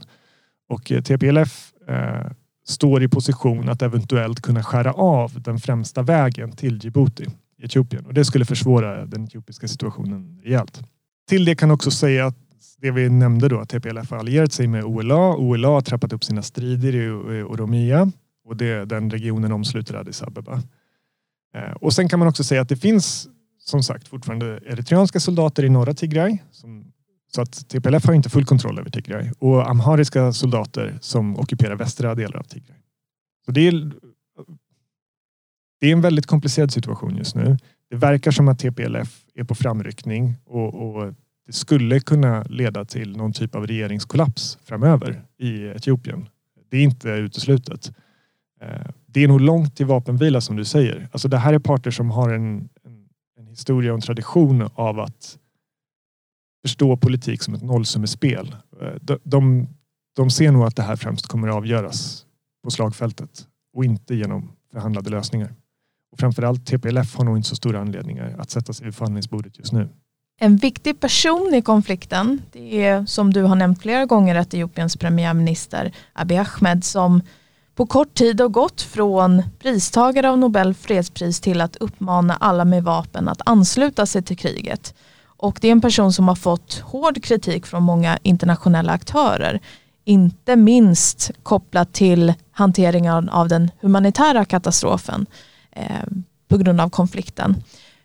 [0.69, 2.31] Och TPLF eh,
[2.65, 7.25] står i position att eventuellt kunna skära av den främsta vägen till Djibouti
[7.61, 10.81] Etiopien och det skulle försvåra den etiopiska situationen rejält.
[11.29, 12.35] Till det kan också säga att
[12.77, 15.35] det vi nämnde då att TPLF har allierat sig med OLA.
[15.35, 17.09] OLA har trappat upp sina strider i
[17.43, 18.11] Oromia
[18.45, 20.61] och det, den regionen omsluter Addis Abeba.
[21.55, 23.27] Eh, och sen kan man också säga att det finns
[23.59, 26.37] som sagt fortfarande eritreanska soldater i norra Tigray.
[26.51, 26.91] Som,
[27.35, 29.31] så att TPLF har inte full kontroll över Tigray.
[29.39, 32.77] Och amhariska soldater som ockuperar västra delar av Tigray.
[33.45, 33.91] Så det är,
[35.79, 37.57] det är en väldigt komplicerad situation just nu.
[37.89, 41.13] Det verkar som att TPLF är på framryckning och, och
[41.45, 46.29] det skulle kunna leda till någon typ av regeringskollaps framöver i Etiopien.
[46.69, 47.91] Det är inte uteslutet.
[48.61, 51.09] Eh, det är nog långt till vapenvila som du säger.
[51.11, 52.69] Alltså det här är parter som har en,
[53.49, 55.37] historia och en tradition av att
[56.61, 58.55] förstå politik som ett nollsummespel.
[58.81, 59.67] Eh, de, de,
[60.15, 62.25] de ser nog att det här främst kommer att avgöras
[62.63, 65.53] på slagfältet och inte genom förhandlade lösningar.
[66.11, 69.73] Och framförallt TPLF har nog inte så stora anledningar att sätta sig vid förhandlingsbordet just
[69.73, 69.89] nu.
[70.41, 75.93] En viktig person i konflikten det är som du har nämnt flera gånger Etiopiens premiärminister
[76.13, 77.21] Abiy Ahmed som
[77.75, 82.83] på kort tid har gått från pristagare av Nobel fredspris till att uppmana alla med
[82.83, 84.93] vapen att ansluta sig till kriget.
[85.25, 89.59] Och det är en person som har fått hård kritik från många internationella aktörer.
[90.03, 95.25] inte minst kopplat till hanteringen av den humanitära katastrofen
[95.71, 96.03] Eh,
[96.47, 97.55] på grund av konflikten.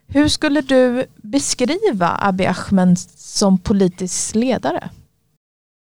[0.07, 4.89] Hur skulle du beskriva Abiy Ahmed som politisk ledare?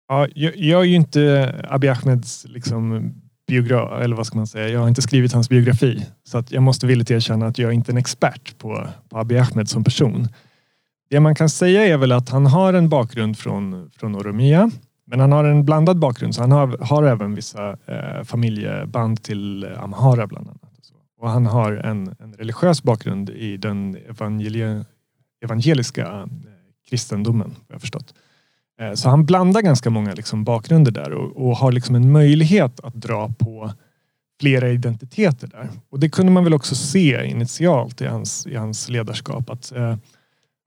[0.07, 3.13] Ja, jag, jag är ju inte Abiy Ahmeds liksom,
[3.47, 6.05] biograf, eller vad ska man säga, jag har inte skrivit hans biografi.
[6.23, 9.37] Så att jag måste villigt erkänna att jag är inte en expert på, på Abiy
[9.37, 10.27] Ahmed som person.
[11.09, 14.71] Det man kan säga är väl att han har en bakgrund från, från Oromia.
[15.07, 19.67] Men han har en blandad bakgrund så han har, har även vissa eh, familjeband till
[19.77, 20.68] Amhara bland annat.
[21.19, 24.85] Och han har en, en religiös bakgrund i den evangelie,
[25.43, 26.25] evangeliska eh,
[26.89, 28.13] kristendomen, har jag förstått.
[28.81, 32.79] Eh, så han blandar ganska många liksom bakgrunder där och, och, har liksom en möjlighet
[32.79, 33.71] att dra på
[34.39, 35.69] flera identiteter där.
[35.89, 39.49] Och det kunde man väl också se initialt i hans, i hans ledarskap.
[39.49, 39.95] Att, eh,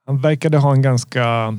[0.07, 1.59] han verkade ha en ganska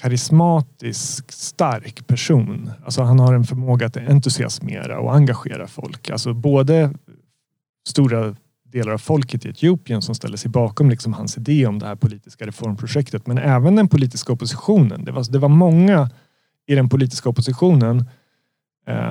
[0.00, 2.70] karismatisk, stark person.
[2.84, 6.10] Alltså han har en förmåga att entusiasmera och engagera folk.
[6.10, 6.90] Alltså både
[7.88, 8.36] stora
[8.72, 11.96] delar av folket i Etiopien som ställde sig bakom liksom hans idé om det här
[11.96, 13.26] politiska reformprojektet.
[13.26, 15.04] Men även den politiska oppositionen.
[15.04, 16.10] Det var, det var många
[16.66, 18.04] i den politiska oppositionen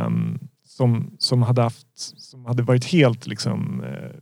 [0.05, 4.19] um, som, som, hade haft, som hade varit helt liksom, uh,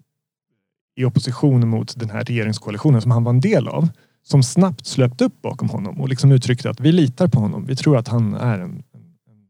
[0.96, 3.90] i opposition mot den här regeringskoalitionen som han var en del av.
[4.24, 7.66] Som snabbt slöpte upp bakom honom och liksom uttryckte att vi litar på honom.
[7.66, 9.48] Vi tror att han är en, en,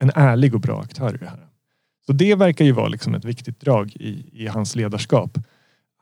[0.00, 1.48] en ärlig och bra aktör i det här.
[2.06, 5.38] Så det verkar ju vara liksom ett viktigt drag i, i hans ledarskap.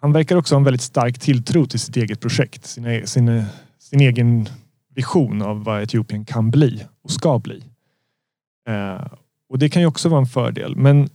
[0.00, 3.44] Han verkar också ha en väldigt stark tilltro till sitt eget projekt, sin, e-, sin,
[3.78, 4.48] sin egen
[4.94, 7.64] vision av vad Etiopien kan bli och ska bli.
[8.68, 9.06] Eh,
[9.48, 10.76] och det kan ju också vara en fördel.
[10.76, 11.08] Men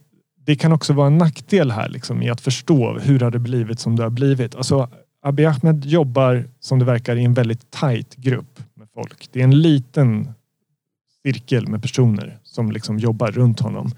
[0.45, 3.79] det kan också vara en nackdel här liksom, i att förstå hur har det blivit
[3.79, 4.55] som det har blivit.
[4.55, 4.89] Alltså,
[5.21, 9.29] Abiy Ahmed jobbar som det verkar i en väldigt tajt grupp med folk.
[9.31, 10.29] Det är en liten
[11.23, 13.91] cirkel med personer som liksom jobbar runt honom.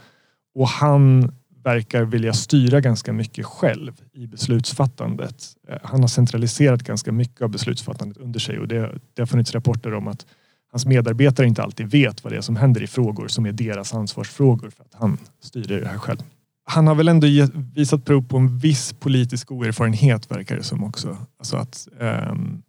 [0.60, 1.32] Och han
[1.64, 5.46] verkar vilja styra ganska mycket själv i beslutsfattandet.
[5.70, 9.54] Eh, han har centraliserat ganska mycket av beslutsfattandet under sig och det, det har funnits
[9.54, 10.26] rapporter om att
[10.72, 13.94] hans medarbetare inte alltid vet vad det är som händer i frågor som är deras
[13.94, 16.20] ansvarsfrågor för att han styr det här själv.
[16.64, 21.18] Han har väl ändå visat prov på en viss politisk oerfarenhet verkar det som också.
[21.40, 22.62] Alltså att um,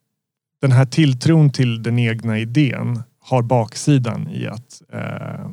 [0.61, 5.50] den här tilltron till den egna idén har baksidan i att uh,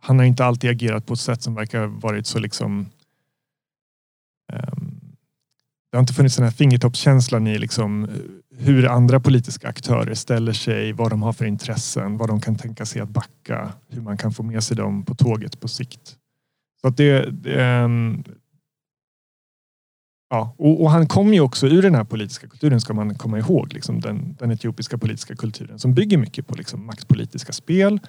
[0.00, 2.86] han har inte alltid agerat på ett sätt som verkar varit så liksom
[4.52, 5.00] um,
[5.90, 8.10] det har inte funnits den här fingertoppskänslan i liksom eh,
[8.58, 12.86] hur andra politiska aktörer ställer sig, vad de har för intressen, vad de kan tänka
[12.86, 16.16] sig att backa, hur man kan få med sig dem på tåget på sikt.
[16.80, 18.24] Så att det, det um,
[20.32, 23.38] Ja, och, och, han kom ju också ur den här politiska kulturen ska man komma
[23.38, 23.72] ihåg.
[23.72, 28.04] Liksom den, den etiopiska politiska kulturen som bygger mycket på liksom maktpolitiska spel Eh,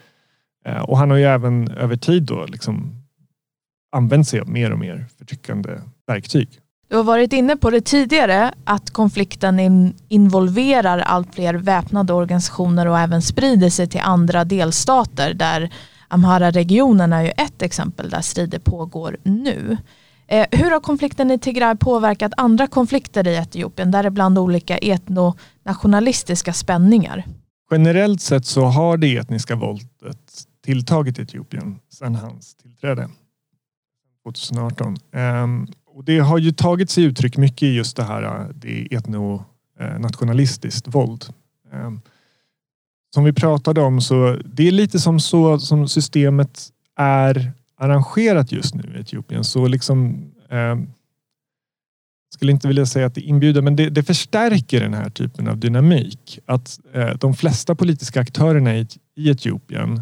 [0.84, 3.02] och han har ju även över tid då liksom
[3.92, 5.70] använt sig av mer och mer förtryckande
[6.08, 6.50] verktyg.
[6.90, 12.88] Du har varit inne på det tidigare att konflikten in involverar allt fler väpnade organisationer
[12.88, 15.70] och även sprider sig till andra delstater där
[16.08, 19.78] Amhara-regionen är ju ett exempel där strider pågår nu.
[20.28, 27.24] Eh, hur har konflikten i Tigray påverkat andra konflikter i Etiopien, däribland olika etnonationalistiska spänningar?
[27.72, 33.10] Generellt sett så har det etniska våldet tilltagit i Etiopien sedan hans tillträde
[34.24, 34.98] 2018.
[35.12, 38.88] Ehm, och det har ju tagit sig uttryck mycket i just det här eh, det
[38.92, 41.26] etnonationalistiskt eh, våld.
[41.72, 42.02] Ehm,
[43.14, 48.76] som vi pratade om så det är lite som så som systemet är arrangerat just
[48.76, 49.44] nu i Etiopien.
[49.44, 50.88] Så liksom ehm,
[52.34, 55.58] skulle inte vilja säga att det inbjuder, men det, det förstärker den här typen av
[55.58, 56.40] dynamik.
[56.46, 60.02] Att eh, de flesta politiska aktörerna i, i Etiopien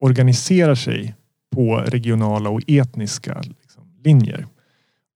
[0.00, 1.14] organiserar sig
[1.54, 4.46] på regionala och etniska liksom, linjer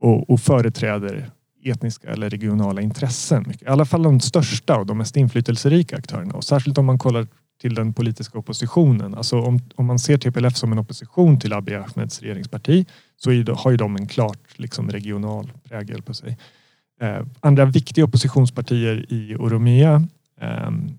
[0.01, 1.31] och, och företräder
[1.64, 3.53] etniska eller regionala intressen.
[3.61, 7.27] I alla fall de största och de mest inflytelserika aktörerna och särskilt om man kollar
[7.61, 9.14] till den politiska oppositionen.
[9.14, 13.55] Alltså om, om man ser TPLF som en opposition till Abiy Ahmeds regeringsparti så är,
[13.55, 16.38] har ju de en klart liksom, regional prägel på sig.
[17.01, 20.09] Eh, andra viktiga oppositionspartier i Oromia
[20.40, 20.99] ehm,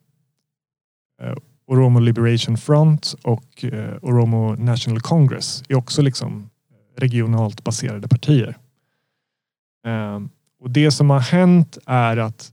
[1.21, 1.35] eh,
[1.67, 6.49] Oromo Liberation Front och eh, Oromo National Congress är också liksom
[6.97, 8.57] regionalt baserade partier.
[9.85, 12.51] Ehm, och det som har hänt är att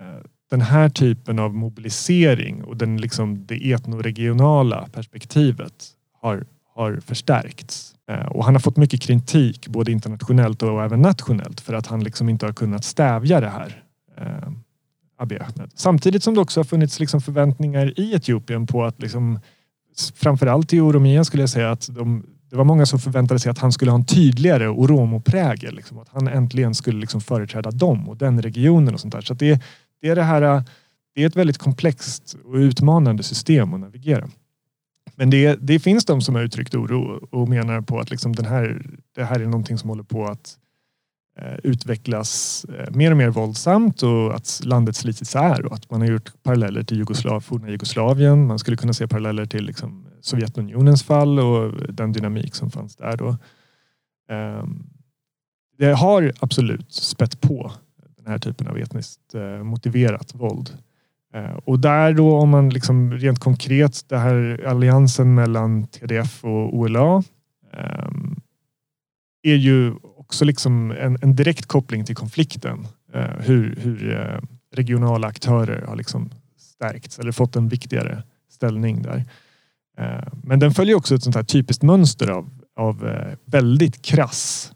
[0.00, 0.06] eh,
[0.50, 5.88] den här typen av mobilisering och den, liksom, det etnoregionala perspektivet
[6.20, 7.94] har, har förstärkts.
[8.08, 12.04] Ehm, och han har fått mycket kritik både internationellt och även nationellt för att han
[12.04, 13.82] liksom inte har kunnat stävja det här
[14.16, 14.62] ehm,
[15.22, 15.70] Abiy Ahmed.
[15.74, 19.38] Samtidigt som det också har funnits liksom förväntningar i Etiopien på att liksom
[20.14, 23.58] framförallt i Oromia skulle jag säga att de, det var många som förväntade sig att
[23.58, 25.74] han skulle ha en tydligare Oromo-prägel.
[25.74, 29.20] Liksom, att han äntligen skulle liksom företräda dem och den regionen och sånt där.
[29.20, 29.62] Så det,
[30.00, 30.64] det, är det, här,
[31.14, 34.28] det är ett väldigt komplext och utmanande system att navigera.
[35.16, 38.46] Men det, det finns de som har uttryckt oro och menar på att liksom den
[38.46, 40.58] här, det här är någonting som håller på att
[41.36, 46.00] Eh, utvecklas eh, mer och mer våldsamt och att landet slits isär och att man
[46.00, 48.46] har gjort paralleller till Jugoslav, forna Jugoslavien.
[48.46, 53.16] Man skulle kunna se paralleller till liksom Sovjetunionens fall och den dynamik som fanns där
[53.16, 53.36] då.
[54.30, 54.86] Ehm,
[55.78, 57.72] det har absolut spett på
[58.16, 60.78] den här typen av etniskt eh, motiverat våld.
[61.64, 67.22] Och där då om man liksom rent konkret, det här alliansen mellan TDF och OLA
[67.72, 68.36] ehm,
[69.42, 69.94] är ju
[70.32, 72.86] också liksom en, en direkt koppling till konflikten.
[73.14, 74.40] Eh, hur, hur eh,
[74.74, 79.24] regionala aktörer har liksom stärkts eller fått en viktigare ställning där.
[79.98, 84.72] Eh, men den följer också ett sånt här typiskt mönster av, av eh, väldigt krass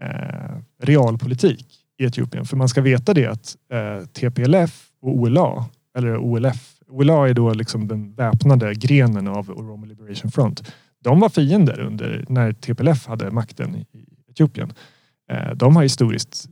[0.00, 1.66] eh, realpolitik
[1.98, 2.44] i Etiopien.
[2.44, 7.54] För man ska veta det att eh, TPLF och OLA, eller OLF, OLA är då
[7.54, 10.72] liksom den väpnade grenen av Oromo Liberation Front.
[11.00, 13.86] De var fiender under när TPLF hade makten i
[14.30, 14.72] Etiopien.
[15.30, 16.48] Eh, de har historiskt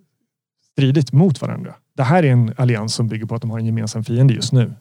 [0.72, 1.74] stridit mot varandra.
[1.96, 4.52] Det här är en allians som bygger på att de har en gemensam fiende just
[4.52, 4.72] nu.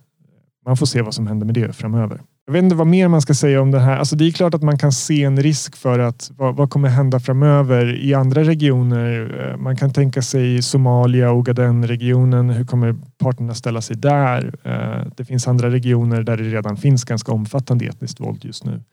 [0.66, 2.22] Man får se vad som händer med det framöver.
[2.46, 3.98] Jag vet inte vad mer man ska säga om det här.
[3.98, 6.90] Alltså det är klart att man kan se en risk för att vad, vad kommer
[6.90, 9.50] hända framöver i andra regioner.
[9.52, 12.50] Eh, man kan tänka sig Somalia, Ogaden-regionen.
[12.50, 14.56] Hur kommer parterna ställa sig där?
[14.64, 18.84] Eh, det finns andra regioner där det redan finns ganska omfattande etniskt våld just nu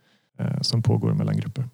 [0.62, 1.64] som pågår mellan grupper.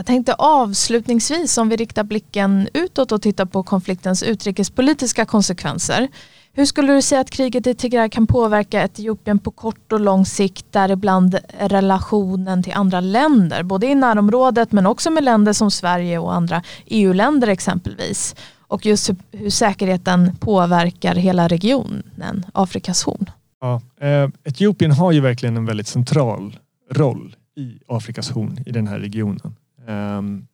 [0.00, 6.08] Jag tänkte avslutningsvis om vi riktar blicken utåt och tittar på konfliktens utrikespolitiska konsekvenser.
[6.52, 10.26] Hur skulle du säga att kriget i Tigray kan påverka Etiopien på kort och lång
[10.26, 16.18] sikt, däribland relationen till andra länder, både i närområdet men också med länder som Sverige
[16.18, 18.34] och andra EU-länder exempelvis?
[18.60, 23.30] Och just hur, hur säkerheten påverkar hela regionen, Afrikas horn.
[23.60, 26.58] Ja, eh, Etiopien har ju verkligen en väldigt central
[26.90, 29.54] roll i Afrikas horn i den här regionen.
[29.86, 30.46] Ehm,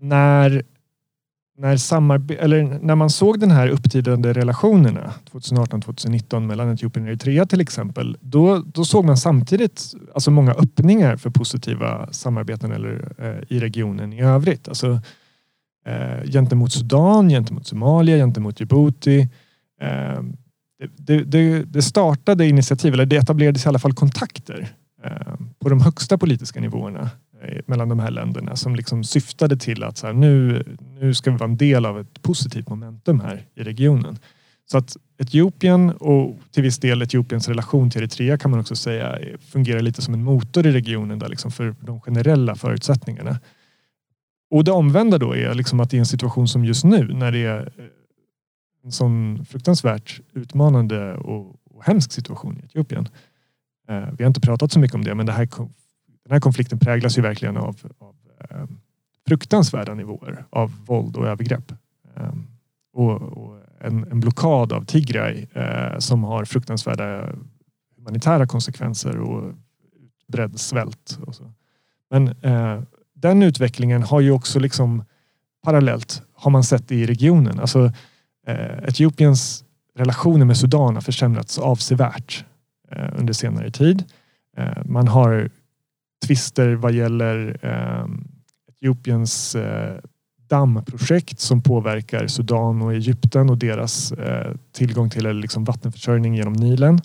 [0.00, 0.62] när
[1.60, 7.10] när, samarbe- eller när man såg den här upptidande relationerna eh, 2018-2019 mellan Etiopien och
[7.10, 13.12] Eritrea till exempel, då, då såg man samtidigt alltså många öppningar för positiva samarbeten eller,
[13.18, 14.68] eh, i regionen i övrigt.
[14.68, 15.00] Alltså,
[15.86, 19.28] eh, gentemot Sudan, gentemot Somalia, gentemot Djibouti.
[19.80, 20.22] Eh,
[20.96, 24.68] det, det, det, startade initiativ, eller det etablerades i alla fall kontakter
[25.04, 27.10] eh, på de högsta politiska nivåerna
[27.42, 30.64] Eh, mellan de här länderna som liksom syftade till att så här, nu,
[31.00, 34.18] nu ska vi vara en del av ett positivt momentum här i regionen.
[34.70, 39.18] Så att Etiopien och till viss del Etiopiens relation till Eritrea kan man också säga
[39.18, 43.38] eh, fungerar lite som en motor i regionen där liksom för de generella förutsättningarna.
[44.50, 47.44] Och det omvända då är liksom att i en situation som just nu när det
[47.44, 47.84] är eh,
[48.84, 53.08] en sån fruktansvärt utmanande och, och hemsk situation i Etiopien.
[53.88, 55.46] Eh, vi har inte pratat så mycket om det men det här
[56.30, 58.14] den här konflikten präglas ju verkligen av, av
[58.50, 58.64] eh,
[59.28, 61.72] fruktansvärda nivåer av våld och övergrepp.
[62.16, 62.32] Eh,
[62.92, 67.32] och, och en, en, blockad av Tigray eh, som har fruktansvärda
[67.96, 69.54] humanitära konsekvenser och
[70.28, 71.18] bredd svält.
[71.26, 71.52] Och så.
[72.10, 72.82] Men eh,
[73.14, 75.04] den utvecklingen har ju också liksom
[75.64, 77.60] parallellt har man sett i regionen.
[77.60, 77.92] Alltså,
[78.46, 79.64] eh, Etiopiens
[79.96, 82.44] relationer med Sudan har försämrats avsevärt
[82.90, 84.04] eh, under senare tid.
[84.56, 85.50] Eh, man har
[86.26, 88.06] tvister vad gäller eh,
[88.68, 89.96] Etiopiens eh,
[90.50, 97.00] dammprojekt som påverkar Sudan och Egypten och deras eh, tillgång till liksom, vattenförsörjning genom Nilen.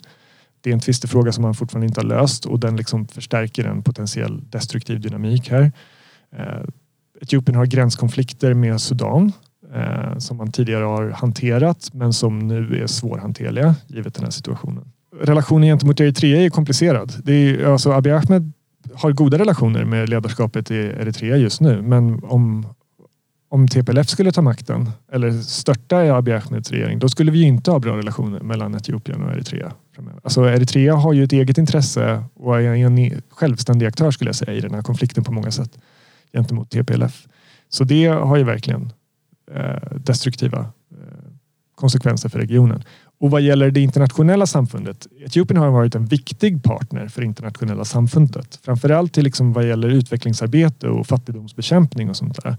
[0.60, 3.82] Det är en tvistefråga som man fortfarande inte har löst och den liksom förstärker en
[3.82, 5.72] potentiell destruktiv dynamik här.
[6.36, 6.62] Eh,
[7.20, 9.32] Etiopien har gränskonflikter med Sudan
[9.74, 14.84] eh, som man tidigare har hanterat men som nu är svårhanterliga givet den här situationen.
[15.20, 17.12] Relationen gentemot Eritrea är komplicerad.
[17.24, 18.52] Det är, alltså Abiy Ahmed
[18.94, 21.82] har goda relationer med ledarskapet i Eritrea just nu.
[21.82, 22.66] Men om,
[23.48, 27.78] om TPLF skulle ta makten eller störta Abiy Ahmeds regering, då skulle vi inte ha
[27.78, 29.72] bra relationer mellan Etiopien och Eritrea.
[30.22, 34.52] Alltså Eritrea har ju ett eget intresse och är en självständig aktör skulle jag säga
[34.52, 35.78] i den här konflikten på många sätt
[36.32, 37.26] gentemot TPLF.
[37.68, 38.92] Så det har ju verkligen
[39.54, 40.58] eh, destruktiva
[40.90, 41.25] eh,
[41.76, 42.82] konsekvenser för regionen.
[43.18, 48.58] Och vad gäller det internationella samfundet, Etiopien har varit en viktig partner för internationella samfundet.
[48.62, 52.56] Framförallt till liksom vad gäller utvecklingsarbete och fattigdomsbekämpning och sånt där.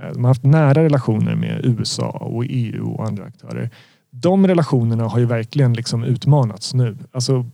[0.00, 3.70] Eh, de har haft nära relationer med USA och EU och andra aktörer.
[4.10, 6.96] De relationerna har ju verkligen liksom utmanats nu.
[7.12, 7.46] Alltså,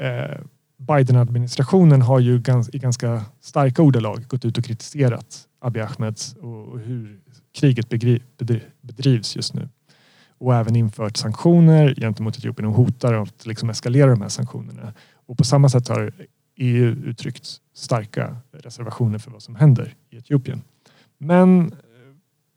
[0.00, 0.40] eh,
[0.78, 2.42] Biden-administrationen har ju
[2.72, 7.18] i ganska starka ordalag gått ut och kritiserat Abiy Ahmed och hur
[7.54, 7.88] kriget
[8.82, 9.68] bedrivs just nu.
[10.42, 14.92] Och även infört sanktioner gentemot Etiopien och hotar att liksom eskalera de här sanktionerna.
[15.26, 16.12] Och på samma sätt har
[16.56, 20.62] EU uttryckt starka reservationer för vad som händer i Etiopien.
[21.18, 21.78] Men eh,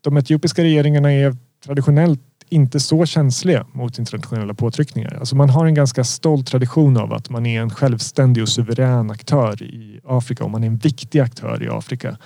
[0.00, 5.16] de etiopiska regeringarna är traditionellt inte så känsliga mot internationella påtryckningar.
[5.20, 9.10] Alltså man har en ganska stolt tradition av att man är en självständig och suverän
[9.10, 12.16] aktör i Afrika och man är en viktig aktör i Afrika.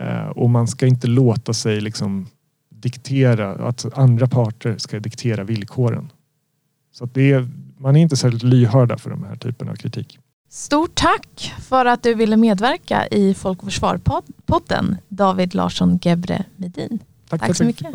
[0.00, 2.26] Eh, och man ska inte låta sig liksom
[2.80, 6.12] diktera, att andra parter ska diktera villkoren.
[6.92, 7.48] Så att det är,
[7.78, 10.18] man är inte särskilt lyhörda för de här typen av kritik.
[10.50, 16.98] Stort tack för att du ville medverka i Folk och Försvar-podden, David Larsson Gebre Medin.
[17.28, 17.86] Tack, tack så mycket.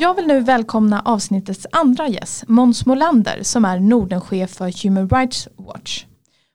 [0.00, 5.48] Jag vill nu välkomna avsnittets andra gäst, Måns Molander, som är Nordenchef för Human Rights
[5.56, 6.04] Watch.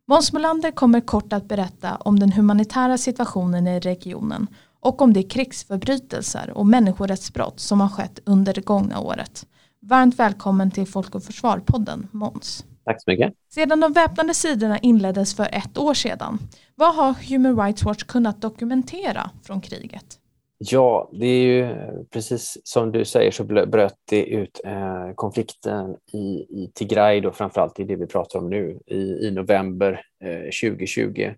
[0.08, 4.48] Måns Molander kommer kort att berätta om den humanitära situationen i regionen
[4.80, 9.46] och om de krigsförbrytelser och människorättsbrott som har skett under det gångna året.
[9.82, 12.66] Varmt välkommen till Folk och Försvar-podden, Måns.
[12.86, 13.34] Tack så mycket.
[13.54, 16.40] Sedan de väpnade sidorna inleddes för ett år sedan,
[16.76, 20.20] vad har Human Rights Watch kunnat dokumentera från kriget?
[20.58, 25.98] Ja, det är ju eh, precis som du säger så bröt det ut eh, konflikten
[26.14, 30.70] i, i Tigray, då, framförallt i det vi pratar om nu, i, i november eh,
[30.70, 31.34] 2020.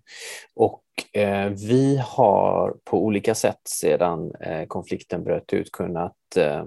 [0.54, 6.64] Och eh, vi har på olika sätt sedan eh, konflikten bröt ut kunnat eh,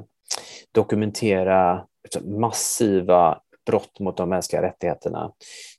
[0.71, 5.31] dokumentera alltså massiva brott mot de mänskliga rättigheterna.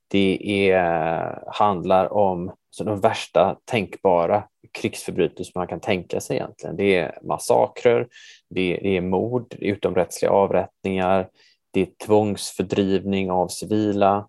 [0.09, 0.39] Det
[0.71, 6.77] är, eh, handlar om så de värsta tänkbara krigsförbrytelser man kan tänka sig egentligen.
[6.77, 8.09] Det är massakrer,
[8.51, 11.29] det är, det är mord, utomrättsliga avrättningar,
[11.71, 14.29] det är tvångsfördrivning av civila,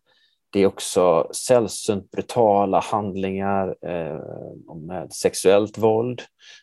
[0.53, 4.19] det är också sällsynt brutala handlingar eh,
[4.75, 6.21] med eh, sexuellt våld,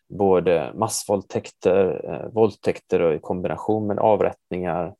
[0.08, 4.94] både massvåldtäkter, eh, våldtäkter och i kombination med avrättningar.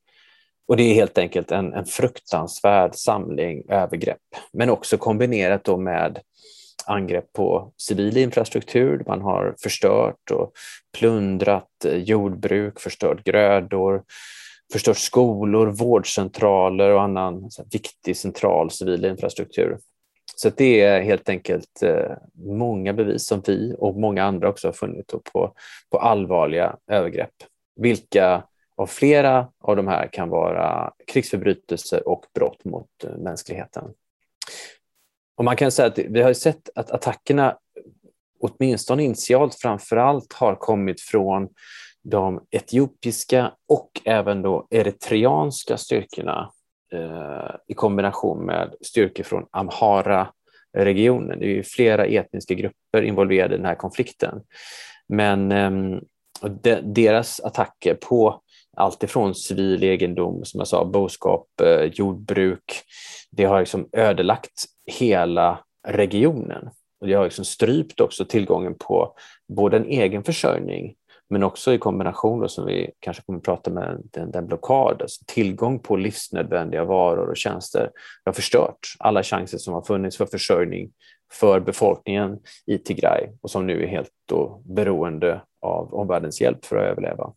[0.68, 4.18] Och det är helt enkelt en, en fruktansvärd samling övergrepp,
[4.52, 6.18] men också kombinerat då med
[6.90, 9.02] angrepp på civil infrastruktur.
[9.06, 10.52] Man har förstört och
[10.98, 14.02] plundrat eh, jordbruk, förstört grödor,
[14.72, 19.78] förstört skolor, vårdcentraler och annan viktig central civil infrastruktur.
[20.36, 24.72] Så det är helt enkelt eh, många bevis som vi och många andra också har
[24.72, 25.52] funnit på,
[25.90, 27.34] på allvarliga övergrepp.
[27.76, 28.42] Vilka
[28.76, 33.84] av flera av de här kan vara krigsförbrytelser och brott mot eh, mänskligheten.
[35.40, 37.56] Och man kan säga att vi har sett att attackerna
[38.40, 41.48] åtminstone initialt framför allt har kommit från
[42.02, 46.50] de etiopiska och även då eritreanska styrkorna
[46.92, 51.38] eh, i kombination med styrkor från Amhara-regionen.
[51.38, 54.42] Det är flera etniska grupper involverade i den här konflikten.
[55.08, 56.00] Men eh,
[56.50, 58.42] de, deras attacker på
[58.76, 62.82] allt ifrån civil egendom, som jag sa, boskap, eh, jordbruk,
[63.30, 65.58] det har liksom ödelagt hela
[65.88, 66.70] regionen.
[67.00, 69.14] Och det har liksom strypt också tillgången på
[69.48, 70.94] både en egen försörjning
[71.30, 75.02] men också i kombination, då, som vi kanske kommer att prata med, den, den blockad,
[75.02, 77.90] alltså tillgång på livsnödvändiga varor och tjänster
[78.24, 80.90] har förstört alla chanser som har funnits för försörjning
[81.32, 86.76] för befolkningen i Tigray och som nu är helt då beroende av omvärldens hjälp för
[86.76, 87.32] att överleva.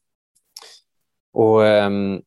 [1.34, 2.22] Och um,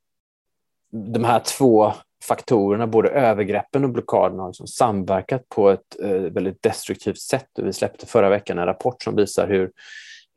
[0.91, 1.93] de här två
[2.25, 7.49] faktorerna, både övergreppen och blockaden har liksom samverkat på ett uh, väldigt destruktivt sätt.
[7.57, 9.65] Vi släppte förra veckan en rapport som visar hur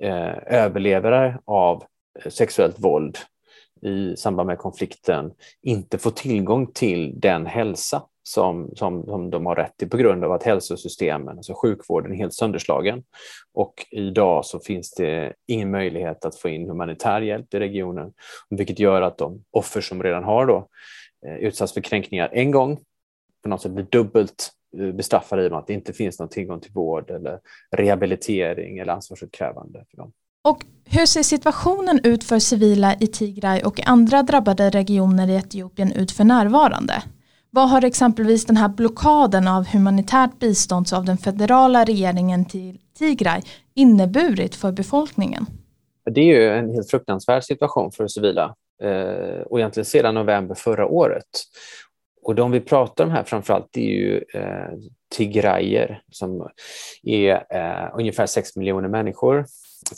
[0.03, 1.83] uh, överlevare av
[2.19, 3.17] eh, sexuellt våld
[3.81, 9.55] i samband med konflikten inte får tillgång till den hälsa som, som, som de har
[9.55, 13.03] rätt till på grund av att hälsosystemen, alltså sjukvården, är helt sönderslagen.
[13.53, 18.13] Och idag så finns det ingen möjlighet att få in humanitär hjälp i regionen,
[18.49, 20.67] vilket gör att de offer som redan har då
[21.25, 22.79] Eh, utsatts för kränkningar en gång
[23.43, 26.29] på något sätt blir dubbelt eh, bestraffade i och med att det inte finns någon
[26.29, 27.39] tillgång till vård eller
[27.71, 30.11] rehabilitering eller ansvarsutkrävande för dem.
[30.41, 35.91] Och hur ser situationen ut för civila i Tigray och andra drabbade regioner i Etiopien
[35.91, 37.03] ut för närvarande?
[37.51, 43.41] Vad har exempelvis den här blockaden av humanitärt bistånd av den federala regeringen till Tigray
[43.73, 45.45] inneburit för befolkningen?
[46.11, 50.87] Det är ju en helt fruktansvärd situation för civila eh, och egentligen sedan november förra
[50.87, 51.25] året.
[52.21, 54.73] Och de vi pratar om här framförallt är ju eh,
[55.15, 56.49] tigrayer som
[57.03, 59.45] är eh, ungefär 6 miljoner människor.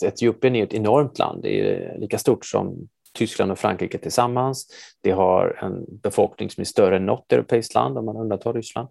[0.04, 2.88] Etiopien är ett enormt land, det är lika stort som
[3.18, 4.68] Tyskland och Frankrike tillsammans.
[5.04, 8.90] Det har en befolkning som är större än något europeiskt land om man undantar Ryssland.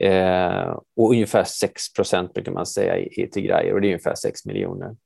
[0.00, 4.44] Eh, och ungefär 6 procent brukar man säga är tigrayer och det är ungefär 6
[4.44, 4.96] miljoner.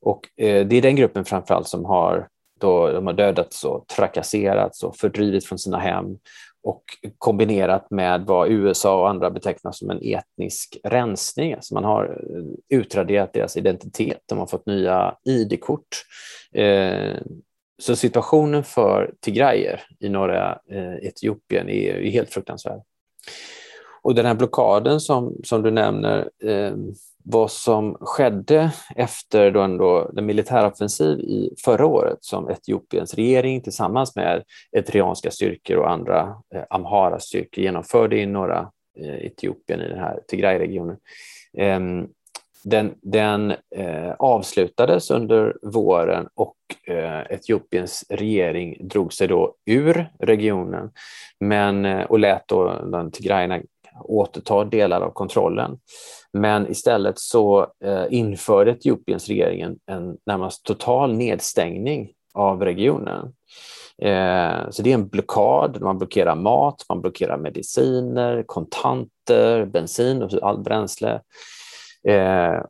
[0.00, 2.28] Och eh, det är den gruppen framförallt som har,
[2.60, 6.18] då, de har dödats och trakasserats och fördrivits från sina hem
[6.66, 6.84] och
[7.18, 11.54] kombinerat med vad USA och andra betecknar som en etnisk rensning.
[11.54, 16.04] Alltså man har eh, utraderat deras identitet, de har fått nya ID-kort.
[16.52, 17.16] Eh,
[17.78, 22.80] så situationen för tigrayer i norra eh, Etiopien är helt fruktansvärd.
[24.02, 26.74] Och den här blockaden som, som du nämner, eh,
[27.24, 33.62] vad som skedde efter då ändå den militära offensiv i förra året som Etiopiens regering
[33.62, 36.20] tillsammans med eritreanska styrkor och andra
[36.54, 38.70] eh, Amhara-styrkor genomförde i norra
[39.00, 40.96] eh, Etiopien i den här Tigray-regionen.
[41.58, 41.80] Eh,
[42.70, 46.56] den, den eh, avslutades under våren och
[46.86, 50.90] eh, Etiopiens regering drog sig då ur regionen
[51.40, 53.60] men, eh, och lät då den tigrayerna
[54.00, 55.78] återta delar av kontrollen.
[56.32, 63.32] Men istället så eh, införde Etiopiens regering en, en närmast total nedstängning av regionen.
[64.02, 70.30] Eh, så det är en blockad, man blockerar mat, man blockerar mediciner, kontanter, bensin och
[70.42, 71.20] allt bränsle.
[72.08, 72.62] Eh,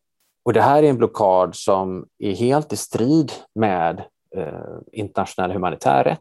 [0.45, 4.03] och det här är en blockad som är helt i strid med
[4.37, 6.21] eh, internationell humanitär rätt,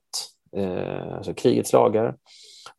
[0.57, 2.15] eh, alltså krigets lagar,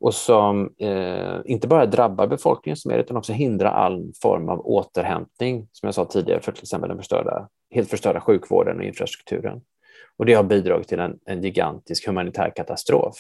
[0.00, 4.60] och som eh, inte bara drabbar befolkningen som är utan också hindrar all form av
[4.66, 9.60] återhämtning, som jag sa tidigare, för till exempel den förstörda, helt förstörda sjukvården och infrastrukturen.
[10.18, 13.16] Och det har bidragit till en, en gigantisk humanitär katastrof.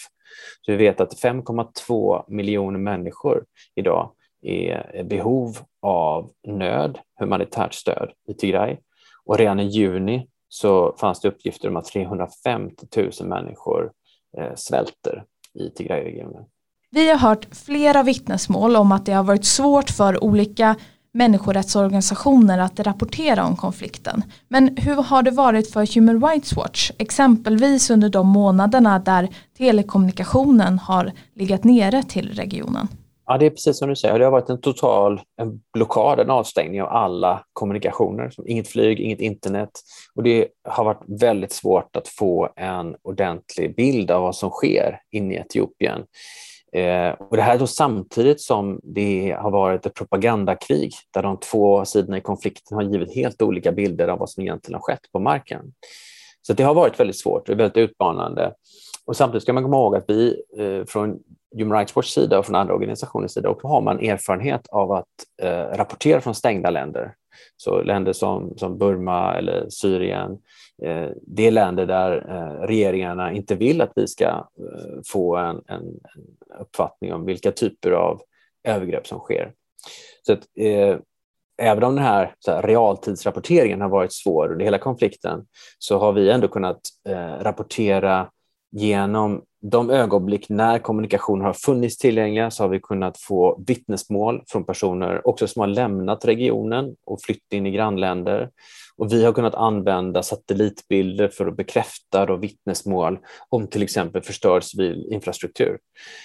[0.60, 3.44] Så vi vet att 5,2 miljoner människor
[3.74, 4.12] idag
[4.46, 8.76] är behov av nöd, humanitärt stöd i Tigray.
[9.24, 13.92] Och redan i juni så fanns det uppgifter om att 350 000 människor
[14.38, 15.24] eh, svälter
[15.54, 16.44] i Tigray-regionen.
[16.90, 20.76] Vi har hört flera vittnesmål om att det har varit svårt för olika
[21.12, 24.22] människorättsorganisationer att rapportera om konflikten.
[24.48, 29.28] Men hur har det varit för Human Rights Watch, exempelvis under de månaderna där
[29.58, 32.88] telekommunikationen har legat nere till regionen?
[33.26, 34.18] Ja, det är precis som du säger.
[34.18, 38.32] Det har varit en total en blockad, en avstängning av alla kommunikationer.
[38.46, 39.70] Inget flyg, inget internet.
[40.14, 45.00] Och det har varit väldigt svårt att få en ordentlig bild av vad som sker
[45.10, 46.04] inne i Etiopien.
[46.72, 51.84] Eh, och det här då samtidigt som det har varit ett propagandakrig där de två
[51.84, 55.18] sidorna i konflikten har givit helt olika bilder av vad som egentligen har skett på
[55.18, 55.72] marken.
[56.42, 58.52] Så det har varit väldigt svårt och väldigt utmanande.
[59.04, 61.18] Och samtidigt ska man komma ihåg att vi eh, från
[61.58, 65.06] Human Rights Watch sida och från andra organisationers sida också har man erfarenhet av att
[65.42, 67.14] eh, rapportera från stängda länder.
[67.56, 70.30] Så länder som, som Burma eller Syrien,
[70.82, 75.56] eh, det är länder där eh, regeringarna inte vill att vi ska eh, få en,
[75.66, 78.20] en, en, uppfattning om vilka typer av
[78.64, 79.52] övergrepp som sker.
[80.22, 80.96] Så att, eh,
[81.62, 85.46] även om den här, här, realtidsrapporteringen har varit svår under hela konflikten
[85.78, 88.30] så har vi ändå kunnat eh, rapportera
[88.70, 94.64] genom de ögonblick när kommunikation har funnits tillgängliga så har vi kunnat få vittnesmål från
[94.64, 98.50] personer också som har lämnat regionen och flytt in i grannländer.
[98.96, 104.64] Och vi har kunnat använda satellitbilder för att bekräfta då vittnesmål om till exempel förstörd
[104.64, 105.78] civil infrastruktur.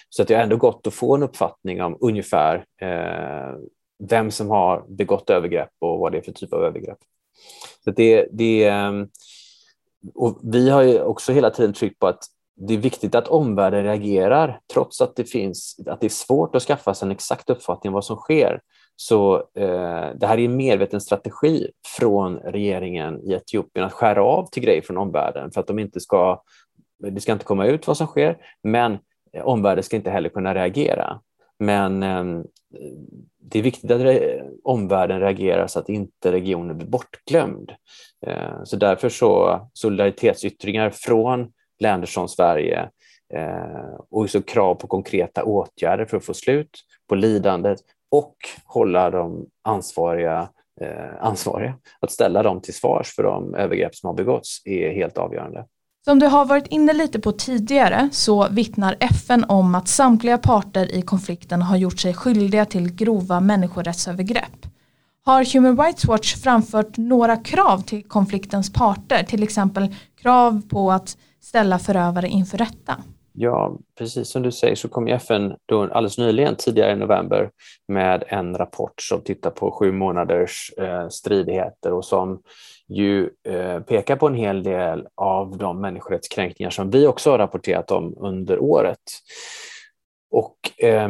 [0.09, 3.57] Så att det har ändå gått att få en uppfattning om ungefär eh,
[4.09, 6.99] vem som har begått övergrepp och vad det är för typ av övergrepp.
[7.83, 8.91] Så det, det, eh,
[10.15, 12.23] och vi har också hela tiden tryckt på att
[12.55, 16.63] det är viktigt att omvärlden reagerar trots att det, finns, att det är svårt att
[16.63, 18.61] skaffa sig en exakt uppfattning om vad som sker.
[18.95, 24.49] Så eh, det här är en medveten strategi från regeringen i Etiopien att skära av
[24.51, 26.41] till grejer från omvärlden för att de inte ska,
[26.99, 28.97] det ska inte komma ut vad som sker, men
[29.33, 31.19] eh, omvärlden ska inte heller kunna reagera.
[31.59, 32.43] Men eh,
[33.39, 37.71] det är viktigt att re omvärlden reagerar så att inte regionen blir bortglömd.
[38.27, 41.51] Eh, så därför så solidaritetsyttringar från
[41.81, 42.89] länder som Sverige
[43.33, 46.79] eh, och så krav på konkreta åtgärder för att få slut
[47.09, 47.79] på lidandet
[48.11, 50.49] och hålla de ansvariga
[50.81, 51.73] eh, ansvariga.
[51.99, 55.65] Att ställa dem till svars för de övergrepp som har begåtts är helt avgörande.
[56.05, 60.95] Som du har varit inne lite på tidigare så vittnar FN om att samtliga parter
[60.95, 64.65] i konflikten har gjort sig skyldiga till grova människorättsövergrepp.
[65.23, 71.17] Har Human Rights Watch framfört några krav till konfliktens parter, till exempel krav på att
[71.41, 73.03] ställa förövare inför rätta?
[73.33, 77.49] Ja, precis som du säger så kom FN då alldeles nyligen, tidigare i november,
[77.87, 82.41] med en rapport som tittar på sju månaders eh, stridigheter och som
[82.87, 87.91] ju eh, pekar på en hel del av de människorättskränkningar som vi också har rapporterat
[87.91, 89.01] om under året.
[90.31, 91.09] Och eh,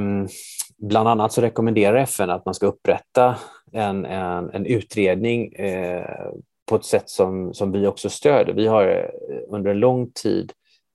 [0.78, 3.36] bland annat så rekommenderar FN att man ska upprätta
[3.72, 6.32] en, en, en utredning eh,
[6.72, 8.54] på ett sätt som, som vi också stöder.
[8.54, 10.52] Vi har eh, under en lång tid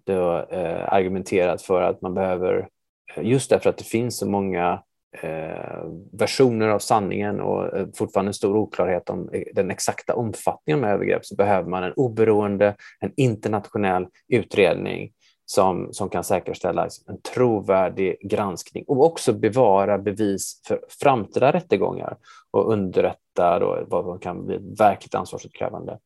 [0.07, 2.68] då, eh, argumenterat för att man behöver,
[3.16, 4.83] eh, just därför att det finns så många
[5.22, 10.85] eh, versioner av sanningen och eh, fortfarande en stor oklarhet om eh, den exakta omfattningen
[10.85, 15.12] av övergrepp, så behöver man en oberoende, en internationell utredning
[15.47, 22.16] som, som kan säkerställa en trovärdig granskning och också bevara bevis för framtida rättegångar
[22.51, 25.99] och underrätta då vad som kan bli verkligt ansvarsutkrävande.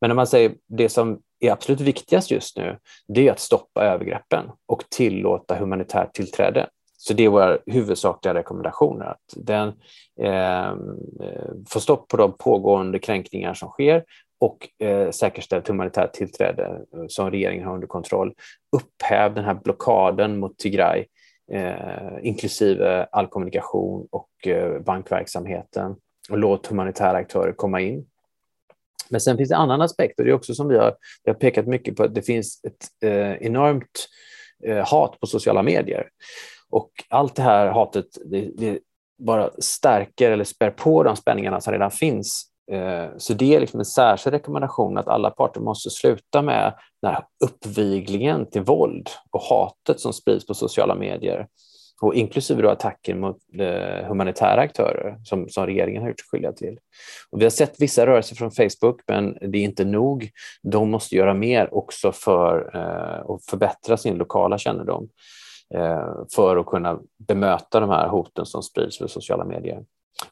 [0.00, 3.84] Men när man säger det som är absolut viktigast just nu, det är att stoppa
[3.84, 6.68] övergreppen och tillåta humanitärt tillträde.
[6.96, 9.68] Så det är våra huvudsakliga rekommendationer, att den
[10.20, 10.74] eh, eh
[11.68, 14.04] får stopp på de pågående kränkningar som sker
[14.40, 16.64] och eh, säkerställt humanitärt tillträde
[16.94, 18.34] eh, som regeringen har under kontroll.
[18.76, 21.04] Upphäv den här blockaden mot Tigray,
[21.52, 25.96] eh, inklusive all kommunikation och eh, bankverksamheten
[26.30, 28.06] och låt humanitära aktörer komma in.
[29.10, 31.30] Men sen finns det en annan aspekt och det är också som vi har, vi
[31.30, 34.08] har pekat mycket på att det finns ett eh, enormt
[34.64, 36.08] eh, hat på sociala medier.
[36.70, 38.78] Och allt det här hatet det, det
[39.18, 43.80] bara stärker eller spär på de spänningarna som redan finns Eh, så det är liksom
[43.80, 49.40] en särskild rekommendation att alla parter måste sluta med den här uppviglingen till våld och
[49.40, 51.46] hatet som sprids på sociala medier
[52.00, 56.52] och inklusive då attacker mot eh, humanitära aktörer som, som regeringen har gjort sig skyldiga
[56.52, 56.78] till.
[57.30, 60.30] Och vi har sett vissa rörelser från Facebook, men det är inte nog.
[60.62, 65.08] De måste göra mer också för eh, att förbättra sin lokala kännedom
[65.74, 66.98] eh, för att kunna
[67.28, 69.84] bemöta de här hoten som sprids på sociala medier.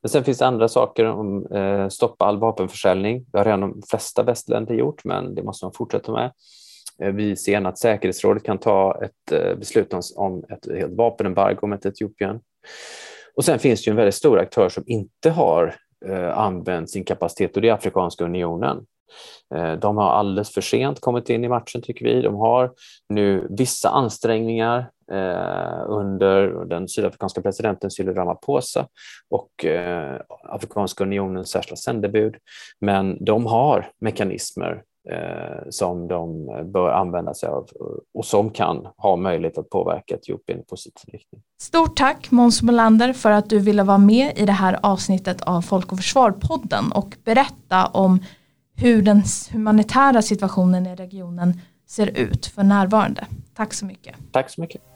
[0.02, 3.24] Men sen finns det andra saker om eh, stoppa all vapenförsäljning.
[3.32, 6.32] Det har redan de flesta västländer gjort, men det måste man fortsätta med.
[7.02, 11.66] Eh, vi ser gärna att säkerhetsrådet kan ta ett eh, beslut om ett helt vapenembargo
[11.66, 12.40] mot Etiopien.
[13.36, 15.74] Och sen finns det ju en väldigt stor aktör som inte har
[16.06, 18.86] eh, använt sin kapacitet och det är Afrikanska unionen.
[19.54, 22.22] Eh, de har alldeles för sent kommit in i matchen tycker vi.
[22.22, 22.72] De har
[23.08, 24.90] nu vissa ansträngningar
[25.88, 28.86] under den sydafrikanska presidenten Cyril Ramaphosa
[29.30, 32.34] och eh, Afrikanska unionens särskilda sändebud.
[32.80, 34.82] Men de har mekanismer
[35.70, 37.68] som de bör använda sig av
[38.14, 41.42] och som kan ha möjlighet att påverka Etiopien i positiv riktning.
[41.60, 45.62] Stort tack Måns Molander för att du ville vara med i det här avsnittet av
[45.62, 48.20] Folk och Försvar-podden och berätta om
[48.76, 53.26] hur den humanitära situationen i regionen ser ut för närvarande.
[53.54, 54.16] Tack så mycket.
[54.32, 54.95] Tack så mycket.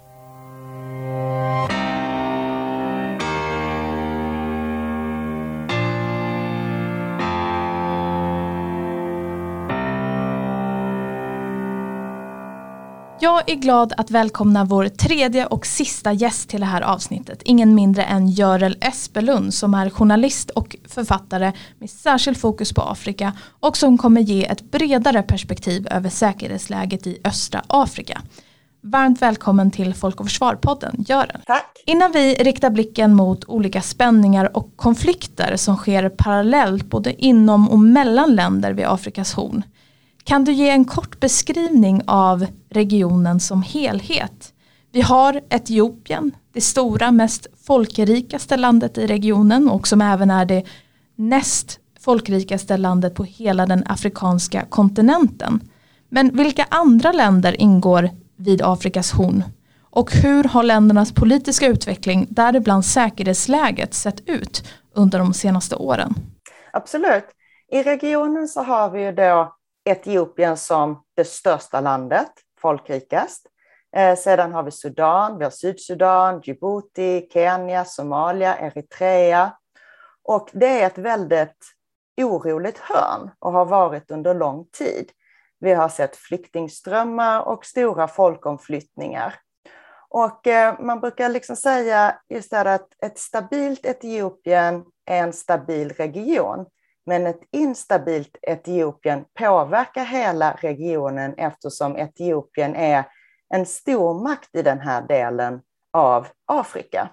[13.30, 17.42] Jag är glad att välkomna vår tredje och sista gäst till det här avsnittet.
[17.44, 23.32] Ingen mindre än Görel Espelund som är journalist och författare med särskilt fokus på Afrika
[23.60, 28.22] och som kommer ge ett bredare perspektiv över säkerhetsläget i östra Afrika.
[28.80, 31.40] Varmt välkommen till Folk och Försvar-podden, Görel.
[31.46, 31.82] Tack.
[31.86, 37.78] Innan vi riktar blicken mot olika spänningar och konflikter som sker parallellt både inom och
[37.78, 39.62] mellan länder vid Afrikas horn
[40.24, 44.52] kan du ge en kort beskrivning av regionen som helhet?
[44.92, 50.64] Vi har Etiopien, det stora, mest folkrikaste landet i regionen och som även är det
[51.16, 55.60] näst folkrikaste landet på hela den afrikanska kontinenten.
[56.08, 59.44] Men vilka andra länder ingår vid Afrikas horn?
[59.90, 66.14] Och hur har ländernas politiska utveckling, däribland säkerhetsläget, sett ut under de senaste åren?
[66.72, 67.24] Absolut.
[67.72, 69.54] I regionen så har vi ju då
[69.84, 73.46] Etiopien som det största landet, folkrikast.
[73.96, 79.52] Eh, sedan har vi Sudan, vi har Sydsudan, Djibouti, Kenya, Somalia, Eritrea.
[80.22, 81.74] Och det är ett väldigt
[82.16, 85.10] oroligt hörn och har varit under lång tid.
[85.58, 89.34] Vi har sett flyktingströmmar och stora folkomflyttningar.
[90.08, 95.92] Och eh, man brukar liksom säga just det att ett stabilt Etiopien är en stabil
[95.92, 96.66] region.
[97.10, 103.04] Men ett instabilt Etiopien påverkar hela regionen eftersom Etiopien är
[103.54, 105.60] en stormakt i den här delen
[105.92, 107.08] av Afrika.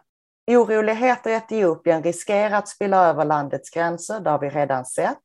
[0.52, 5.22] Oroligheter i Etiopien riskerar att spilla över landets gränser, det har vi redan sett.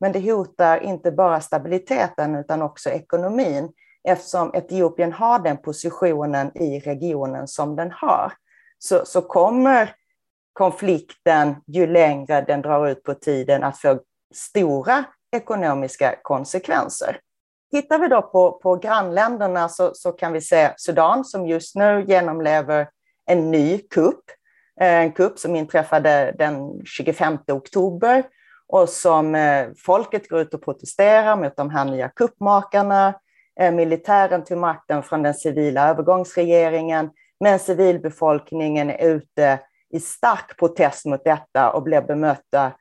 [0.00, 3.72] Men det hotar inte bara stabiliteten utan också ekonomin
[4.08, 8.32] eftersom Etiopien har den positionen i regionen som den har,
[8.78, 9.94] så, så kommer
[10.52, 13.98] konflikten, ju längre den drar ut på tiden, att få
[14.32, 15.04] stora
[15.36, 17.20] ekonomiska konsekvenser.
[17.70, 22.04] Tittar vi då på, på grannländerna så, så kan vi se Sudan som just nu
[22.08, 22.88] genomlever
[23.26, 24.24] en ny kupp.
[24.80, 28.24] Eh, en kupp som inträffade den 25 oktober
[28.68, 33.14] och som eh, folket går ut och protesterar mot de här nya kuppmakarna.
[33.60, 37.10] Eh, militären tog makten från den civila övergångsregeringen,
[37.40, 39.58] men civilbefolkningen är ute
[39.90, 42.72] i stark protest mot detta och blir bemötta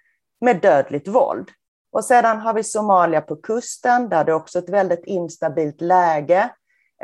[0.41, 1.49] med dödligt våld.
[1.91, 6.49] Och sedan har vi Somalia på kusten, där det också är ett väldigt instabilt läge.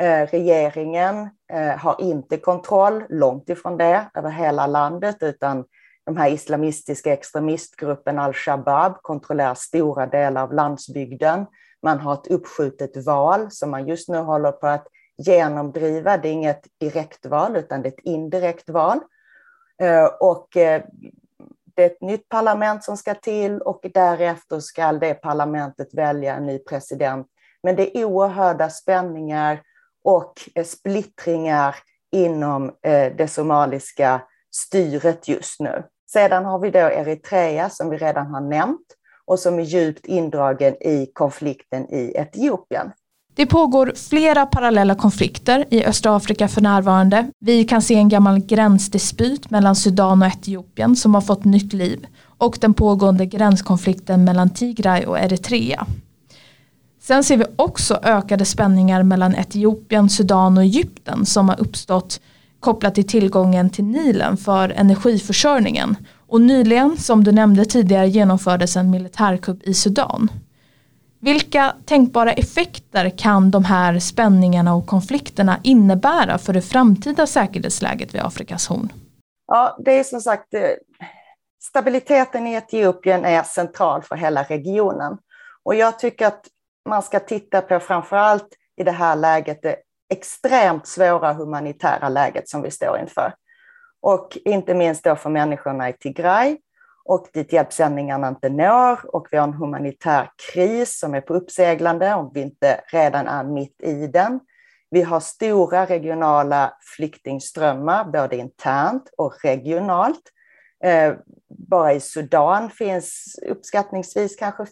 [0.00, 5.64] Eh, regeringen eh, har inte kontroll, långt ifrån det, över hela landet, utan
[6.06, 11.46] de här islamistiska extremistgruppen al-Shabaab kontrollerar stora delar av landsbygden.
[11.82, 14.86] Man har ett uppskjutet val som man just nu håller på att
[15.16, 16.16] genomdriva.
[16.16, 19.00] Det är inget direktval, utan det är ett indirekt val.
[19.82, 20.82] Eh, och eh,
[21.78, 26.46] det är ett nytt parlament som ska till och därefter ska det parlamentet välja en
[26.46, 27.26] ny president.
[27.62, 29.62] Men det är oerhörda spänningar
[30.04, 31.76] och eh, splittringar
[32.12, 35.82] inom eh, det somaliska styret just nu.
[36.12, 38.86] Sedan har vi då Eritrea som vi redan har nämnt
[39.24, 42.92] och som är djupt indragen i konflikten i Etiopien.
[43.38, 47.30] Det pågår flera parallella konflikter i östra Afrika för närvarande.
[47.40, 52.06] Vi kan se en gammal gränsdispyt mellan Sudan och Etiopien som har fått nytt liv
[52.38, 55.86] och den pågående gränskonflikten mellan Tigray och Eritrea.
[57.02, 62.20] Sen ser vi också ökade spänningar mellan Etiopien, Sudan och Egypten som har uppstått
[62.60, 65.96] kopplat till tillgången till Nilen för energiförsörjningen.
[66.26, 70.28] Och nyligen, som du nämnde tidigare, genomfördes en militärkupp i Sudan.
[71.20, 78.20] Vilka tänkbara effekter kan de här spänningarna och konflikterna innebära för det framtida säkerhetsläget vid
[78.20, 78.92] Afrikas horn?
[79.46, 80.60] Ja, det är som sagt eh,
[81.62, 85.18] stabiliteten i Etiopien är central för hela regionen.
[85.62, 86.46] Och jag tycker att
[86.88, 88.48] man ska titta på framför allt
[88.80, 89.76] i det här läget det
[90.14, 93.34] extremt svåra humanitära läget som vi står inför.
[94.02, 96.56] Och inte minst då för människorna i Tigray
[97.08, 102.14] och dit hjälpsändningarna inte når och vi har en humanitär kris som är på uppseglande
[102.14, 104.40] om vi inte redan är mitt i den.
[104.90, 110.22] Vi har stora regionala flyktingströmmar, både internt och regionalt.
[110.84, 111.14] Eh,
[111.68, 114.64] bara i Sudan finns uppskattningsvis kanske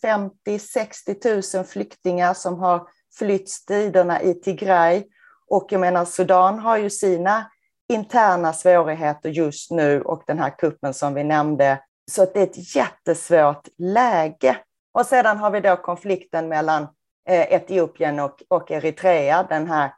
[0.47, 5.05] 50-60 000 flyktingar som har flytt striderna i Tigray.
[5.49, 7.51] Och jag menar, Sudan har ju sina
[7.89, 11.79] interna svårigheter just nu och den här kuppen som vi nämnde
[12.11, 14.57] så det är ett jättesvårt läge.
[14.93, 16.83] Och sedan har vi då konflikten mellan
[17.29, 19.93] eh, Etiopien och, och Eritrea, den här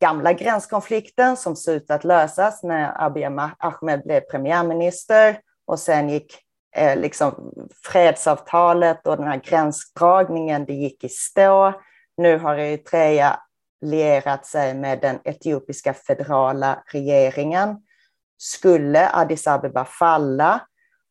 [0.00, 3.24] gamla gränskonflikten som ser ut att lösas när Abiy
[3.58, 6.38] Ahmed blev premiärminister och sen gick
[6.76, 7.52] eh, liksom
[7.84, 11.72] fredsavtalet och den här gränsdragningen, det gick i stå.
[12.16, 13.40] Nu har Eritrea
[13.80, 17.76] lierat sig med den etiopiska federala regeringen.
[18.38, 20.60] Skulle Addis Abeba falla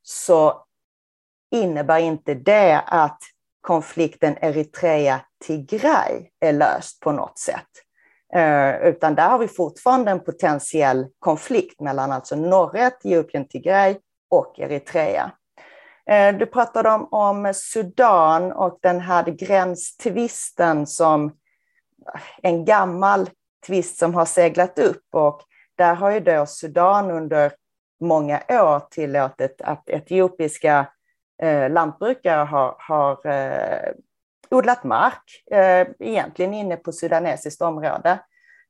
[0.04, 0.66] så
[1.52, 3.20] innebär inte det att
[3.62, 7.68] konflikten Eritrea-Tigray är löst på något sätt.
[8.34, 13.98] Eh, utan där har vi fortfarande en potentiell konflikt mellan alltså norra Etiopien, Tigray
[14.30, 15.32] och Eritrea.
[16.10, 21.32] Eh, du pratade om, om Sudan och den här gränstvisten som
[22.42, 23.30] en gammal
[23.68, 25.42] tvist som har seglat upp och
[25.78, 27.54] där har ju då Sudan under
[28.00, 30.88] många år tillåtit att etiopiska
[31.42, 33.92] eh, lantbrukare har, har eh,
[34.50, 38.20] odlat mark, eh, egentligen inne på sudanesiskt område.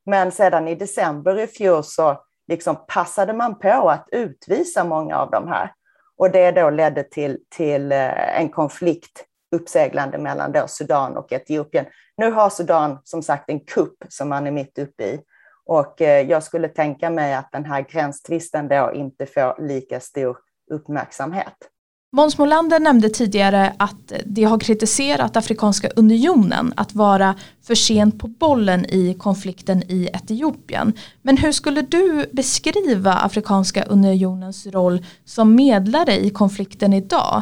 [0.06, 5.32] Men sedan i december i fjol så liksom passade man på att utvisa många av
[5.32, 5.74] de här.
[6.18, 11.86] Och det då ledde till, till eh, en konflikt uppseglande mellan då Sudan och Etiopien.
[12.18, 15.22] Nu har Sudan som sagt en kupp som man är mitt uppe i.
[15.66, 20.38] Och eh, jag skulle tänka mig att den här gränstvisten då inte får lika stor
[20.72, 21.70] uppmärksamhet.
[22.16, 27.36] Måns Molander nämnde tidigare att de har kritiserat Afrikanska unionen att vara
[27.68, 30.94] för sent på bollen i konflikten i Etiopien.
[31.22, 37.42] Men hur skulle du beskriva Afrikanska unionens roll som medlare i konflikten idag?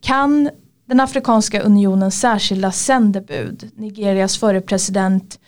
[0.00, 0.50] Kan
[0.86, 5.38] den Afrikanska unionens särskilda sändebud, Nigerias förre president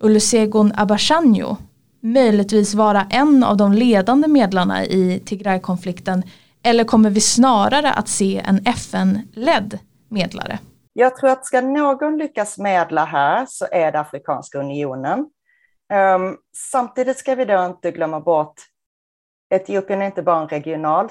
[0.00, 1.56] Olusegun Abasanjo,
[2.00, 6.22] möjligtvis vara en av de ledande medlarna i Tigray-konflikten
[6.62, 9.78] eller kommer vi snarare att se en FN-ledd
[10.08, 10.58] medlare?
[10.92, 15.18] Jag tror att ska någon lyckas medla här så är det Afrikanska unionen.
[16.18, 16.36] Um,
[16.72, 18.54] samtidigt ska vi då inte glömma bort
[19.54, 21.08] Etiopien är inte bara en regional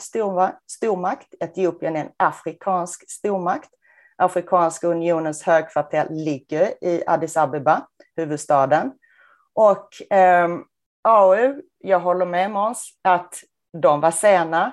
[0.68, 3.70] stormakt, Etiopien är en afrikansk stormakt.
[4.18, 8.92] Afrikanska unionens högkvarter ligger i Addis Abeba, huvudstaden.
[9.54, 10.48] Och eh,
[11.04, 13.36] AU, jag håller med Måns, att
[13.82, 14.72] de var sena.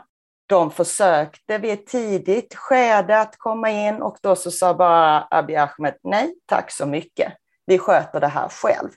[0.49, 5.57] De försökte vid ett tidigt skede att komma in och då så sa bara Abiy
[5.57, 7.33] Ahmed nej, tack så mycket.
[7.67, 8.89] Vi sköter det här själv.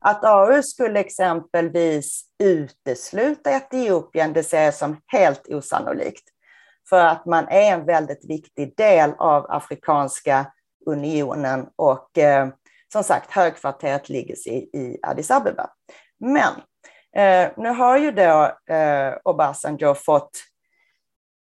[0.00, 6.24] Att AU skulle exempelvis utesluta Etiopien, det ser jag som helt osannolikt.
[6.88, 10.52] För att man är en väldigt viktig del av Afrikanska
[10.86, 12.48] unionen och eh,
[12.92, 15.70] som sagt högkvarteret ligger i, i Addis Abeba.
[16.18, 16.52] Men
[17.16, 20.30] eh, nu har ju då eh, Obasanjo fått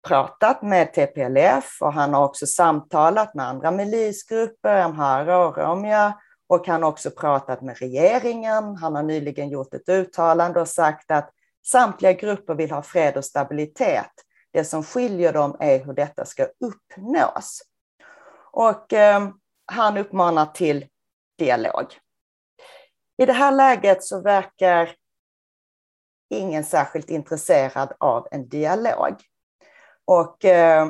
[0.07, 6.13] pratat med TPLF och han har också samtalat med andra milisgrupper, Amhara och Romja
[6.49, 8.76] och han har också pratat med regeringen.
[8.76, 11.30] Han har nyligen gjort ett uttalande och sagt att
[11.65, 14.11] samtliga grupper vill ha fred och stabilitet.
[14.53, 17.61] Det som skiljer dem är hur detta ska uppnås.
[18.51, 19.30] Och eh,
[19.65, 20.86] han uppmanar till
[21.38, 21.86] dialog.
[23.17, 24.95] I det här läget så verkar
[26.32, 29.15] ingen särskilt intresserad av en dialog.
[30.05, 30.88] Och eh,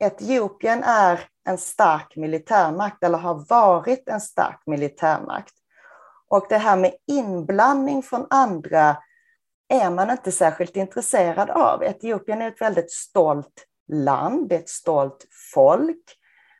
[0.00, 5.54] Etiopien är en stark militärmakt, eller har varit en stark militärmakt.
[6.28, 8.96] Och det här med inblandning från andra
[9.68, 11.84] är man inte särskilt intresserad av.
[11.84, 16.04] Etiopien är ett väldigt stolt land, ett stolt folk.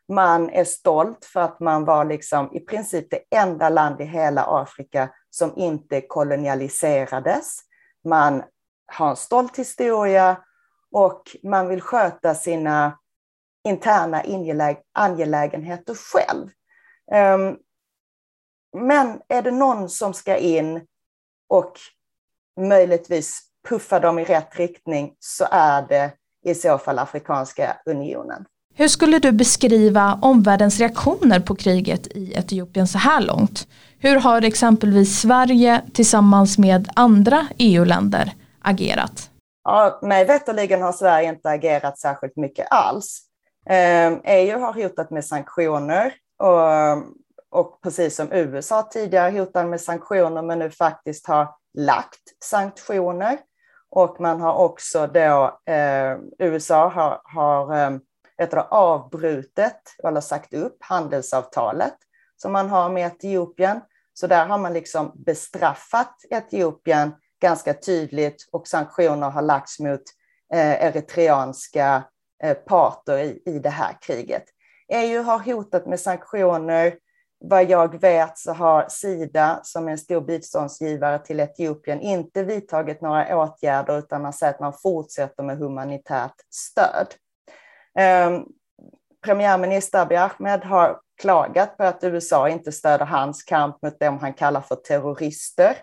[0.09, 4.44] Man är stolt för att man var liksom i princip det enda land i hela
[4.44, 7.68] Afrika som inte kolonialiserades.
[8.09, 8.42] Man
[8.86, 10.44] har en stolt historia
[10.92, 12.98] och man vill sköta sina
[13.64, 14.22] interna
[14.92, 16.48] angelägenheter själv.
[17.12, 17.56] Ehm,
[18.72, 20.86] men är det någon som ska in
[21.48, 21.72] och
[22.61, 26.12] möjligtvis puffa dem i rätt riktning så är det
[26.44, 28.46] i så fall Afrikanska unionen.
[28.79, 33.68] Hur skulle du beskriva omvärldens reaktioner på kriget i Etiopien så här långt?
[33.99, 39.31] Hur har exempelvis Sverige tillsammans med andra EU-länder agerat?
[39.64, 43.20] Ja, mig veterligen har Sverige inte agerat särskilt mycket alls.
[43.66, 50.43] Ehm, EU har hotat med sanktioner och, och precis som USA tidigare hotade med sanktioner
[50.43, 51.49] men nu faktiskt har
[51.79, 53.39] lagt sanktioner.
[53.91, 57.99] Och man har också då, eh, USA har, har eh,
[58.39, 61.95] vet du, avbrutit eller sagt upp handelsavtalet
[62.36, 63.80] som man har med Etiopien.
[64.14, 70.03] Så där har man liksom bestraffat Etiopien ganska tydligt och sanktioner har lagts mot
[70.55, 72.05] eh, eritreanska
[72.43, 74.45] Eh, parter i, i det här kriget.
[74.89, 76.99] EU har hotat med sanktioner.
[77.41, 83.01] Vad jag vet så har Sida, som är en stor biståndsgivare till Etiopien, inte vidtagit
[83.01, 87.07] några åtgärder utan man säger att man fortsätter med humanitärt stöd.
[87.99, 88.40] Eh,
[89.24, 94.32] premiärminister Abiy Ahmed har klagat på att USA inte stöder hans kamp mot dem han
[94.32, 95.76] kallar för terrorister.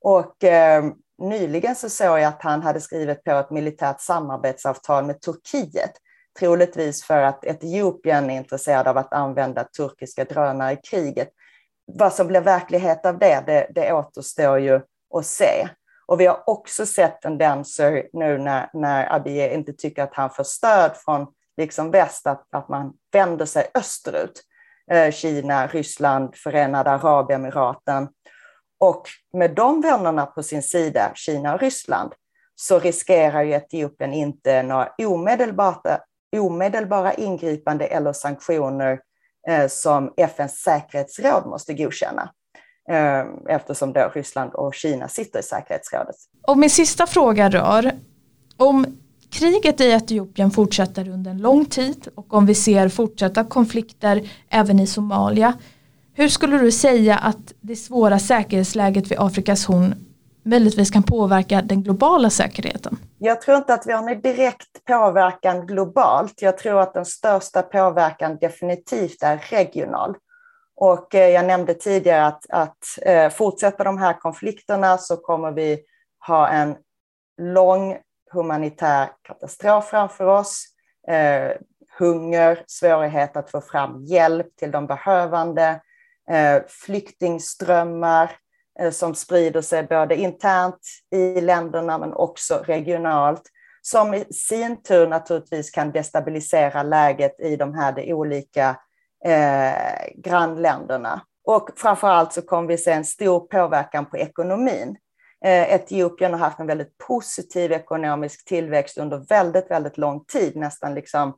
[0.00, 0.84] Och eh,
[1.18, 5.92] nyligen så såg jag att han hade skrivit på ett militärt samarbetsavtal med Turkiet,
[6.38, 11.28] troligtvis för att Etiopien är intresserad av att använda turkiska drönare i kriget.
[11.86, 14.80] Vad som blir verklighet av det, det, det återstår ju
[15.14, 15.68] att se.
[16.06, 20.44] Och vi har också sett tendenser nu när, när Abiy inte tycker att han får
[20.44, 21.26] stöd från
[21.56, 24.42] liksom väst, att, att man vänder sig österut.
[24.90, 28.08] Eh, Kina, Ryssland, Förenade Arabemiraten
[28.78, 32.12] och med de vännerna på sin sida, Kina och Ryssland,
[32.54, 36.00] så riskerar ju Etiopien inte några omedelbara,
[36.36, 39.00] omedelbara ingripande eller sanktioner
[39.48, 42.32] eh, som FNs säkerhetsråd måste godkänna
[42.90, 46.16] eh, eftersom då Ryssland och Kina sitter i säkerhetsrådet.
[46.46, 47.92] Och min sista fråga rör
[48.56, 48.86] om
[49.30, 54.80] kriget i Etiopien fortsätter under en lång tid och om vi ser fortsatta konflikter även
[54.80, 55.54] i Somalia
[56.18, 59.94] hur skulle du säga att det svåra säkerhetsläget vid Afrikas horn
[60.42, 62.98] möjligtvis kan påverka den globala säkerheten?
[63.18, 66.42] Jag tror inte att vi har någon direkt påverkan globalt.
[66.42, 70.14] Jag tror att den största påverkan definitivt är regional.
[70.76, 75.78] Och eh, jag nämnde tidigare att, att fortsätta fortsätter de här konflikterna så kommer vi
[76.26, 76.76] ha en
[77.42, 77.96] lång
[78.32, 80.64] humanitär katastrof framför oss.
[81.08, 81.50] Eh,
[81.98, 85.80] hunger, svårighet att få fram hjälp till de behövande,
[86.30, 88.30] Eh, flyktingströmmar
[88.80, 93.42] eh, som sprider sig både internt i länderna men också regionalt,
[93.82, 98.76] som i sin tur naturligtvis kan destabilisera läget i de här de olika
[99.24, 101.20] eh, grannländerna.
[101.44, 104.96] Och framför allt så kommer vi se en stor påverkan på ekonomin.
[105.44, 110.94] Eh, Etiopien har haft en väldigt positiv ekonomisk tillväxt under väldigt, väldigt lång tid, nästan,
[110.94, 111.28] liksom,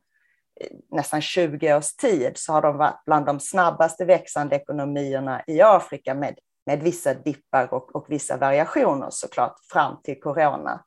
[0.61, 5.62] eh, nästan 20 års tid, så har de varit bland de snabbaste växande ekonomierna i
[5.62, 10.84] Afrika med, med vissa dippar och, och vissa variationer såklart fram till corona.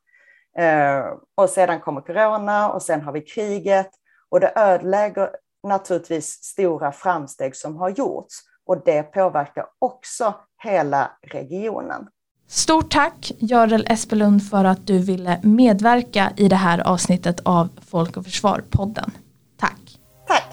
[0.58, 1.04] Eh,
[1.34, 3.90] och sedan kommer corona och sen har vi kriget
[4.28, 5.30] och det ödelägger
[5.62, 8.34] naturligtvis stora framsteg som har gjorts
[8.66, 12.08] och det påverkar också hela regionen.
[12.48, 18.16] Stort tack Görel Espelund för att du ville medverka i det här avsnittet av Folk
[18.16, 19.10] och Försvar-podden.
[19.56, 19.98] Tack!
[20.28, 20.44] Tack!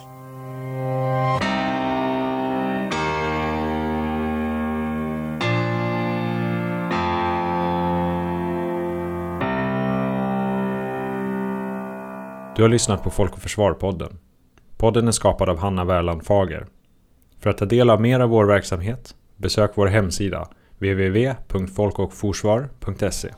[12.56, 14.18] Du har lyssnat på Folk och Försvar-podden.
[14.78, 16.68] Podden är skapad av Hanna Wärland Fager.
[17.40, 20.48] För att ta del av mer av vår verksamhet, besök vår hemsida
[20.82, 23.30] www.folkochforsvar.se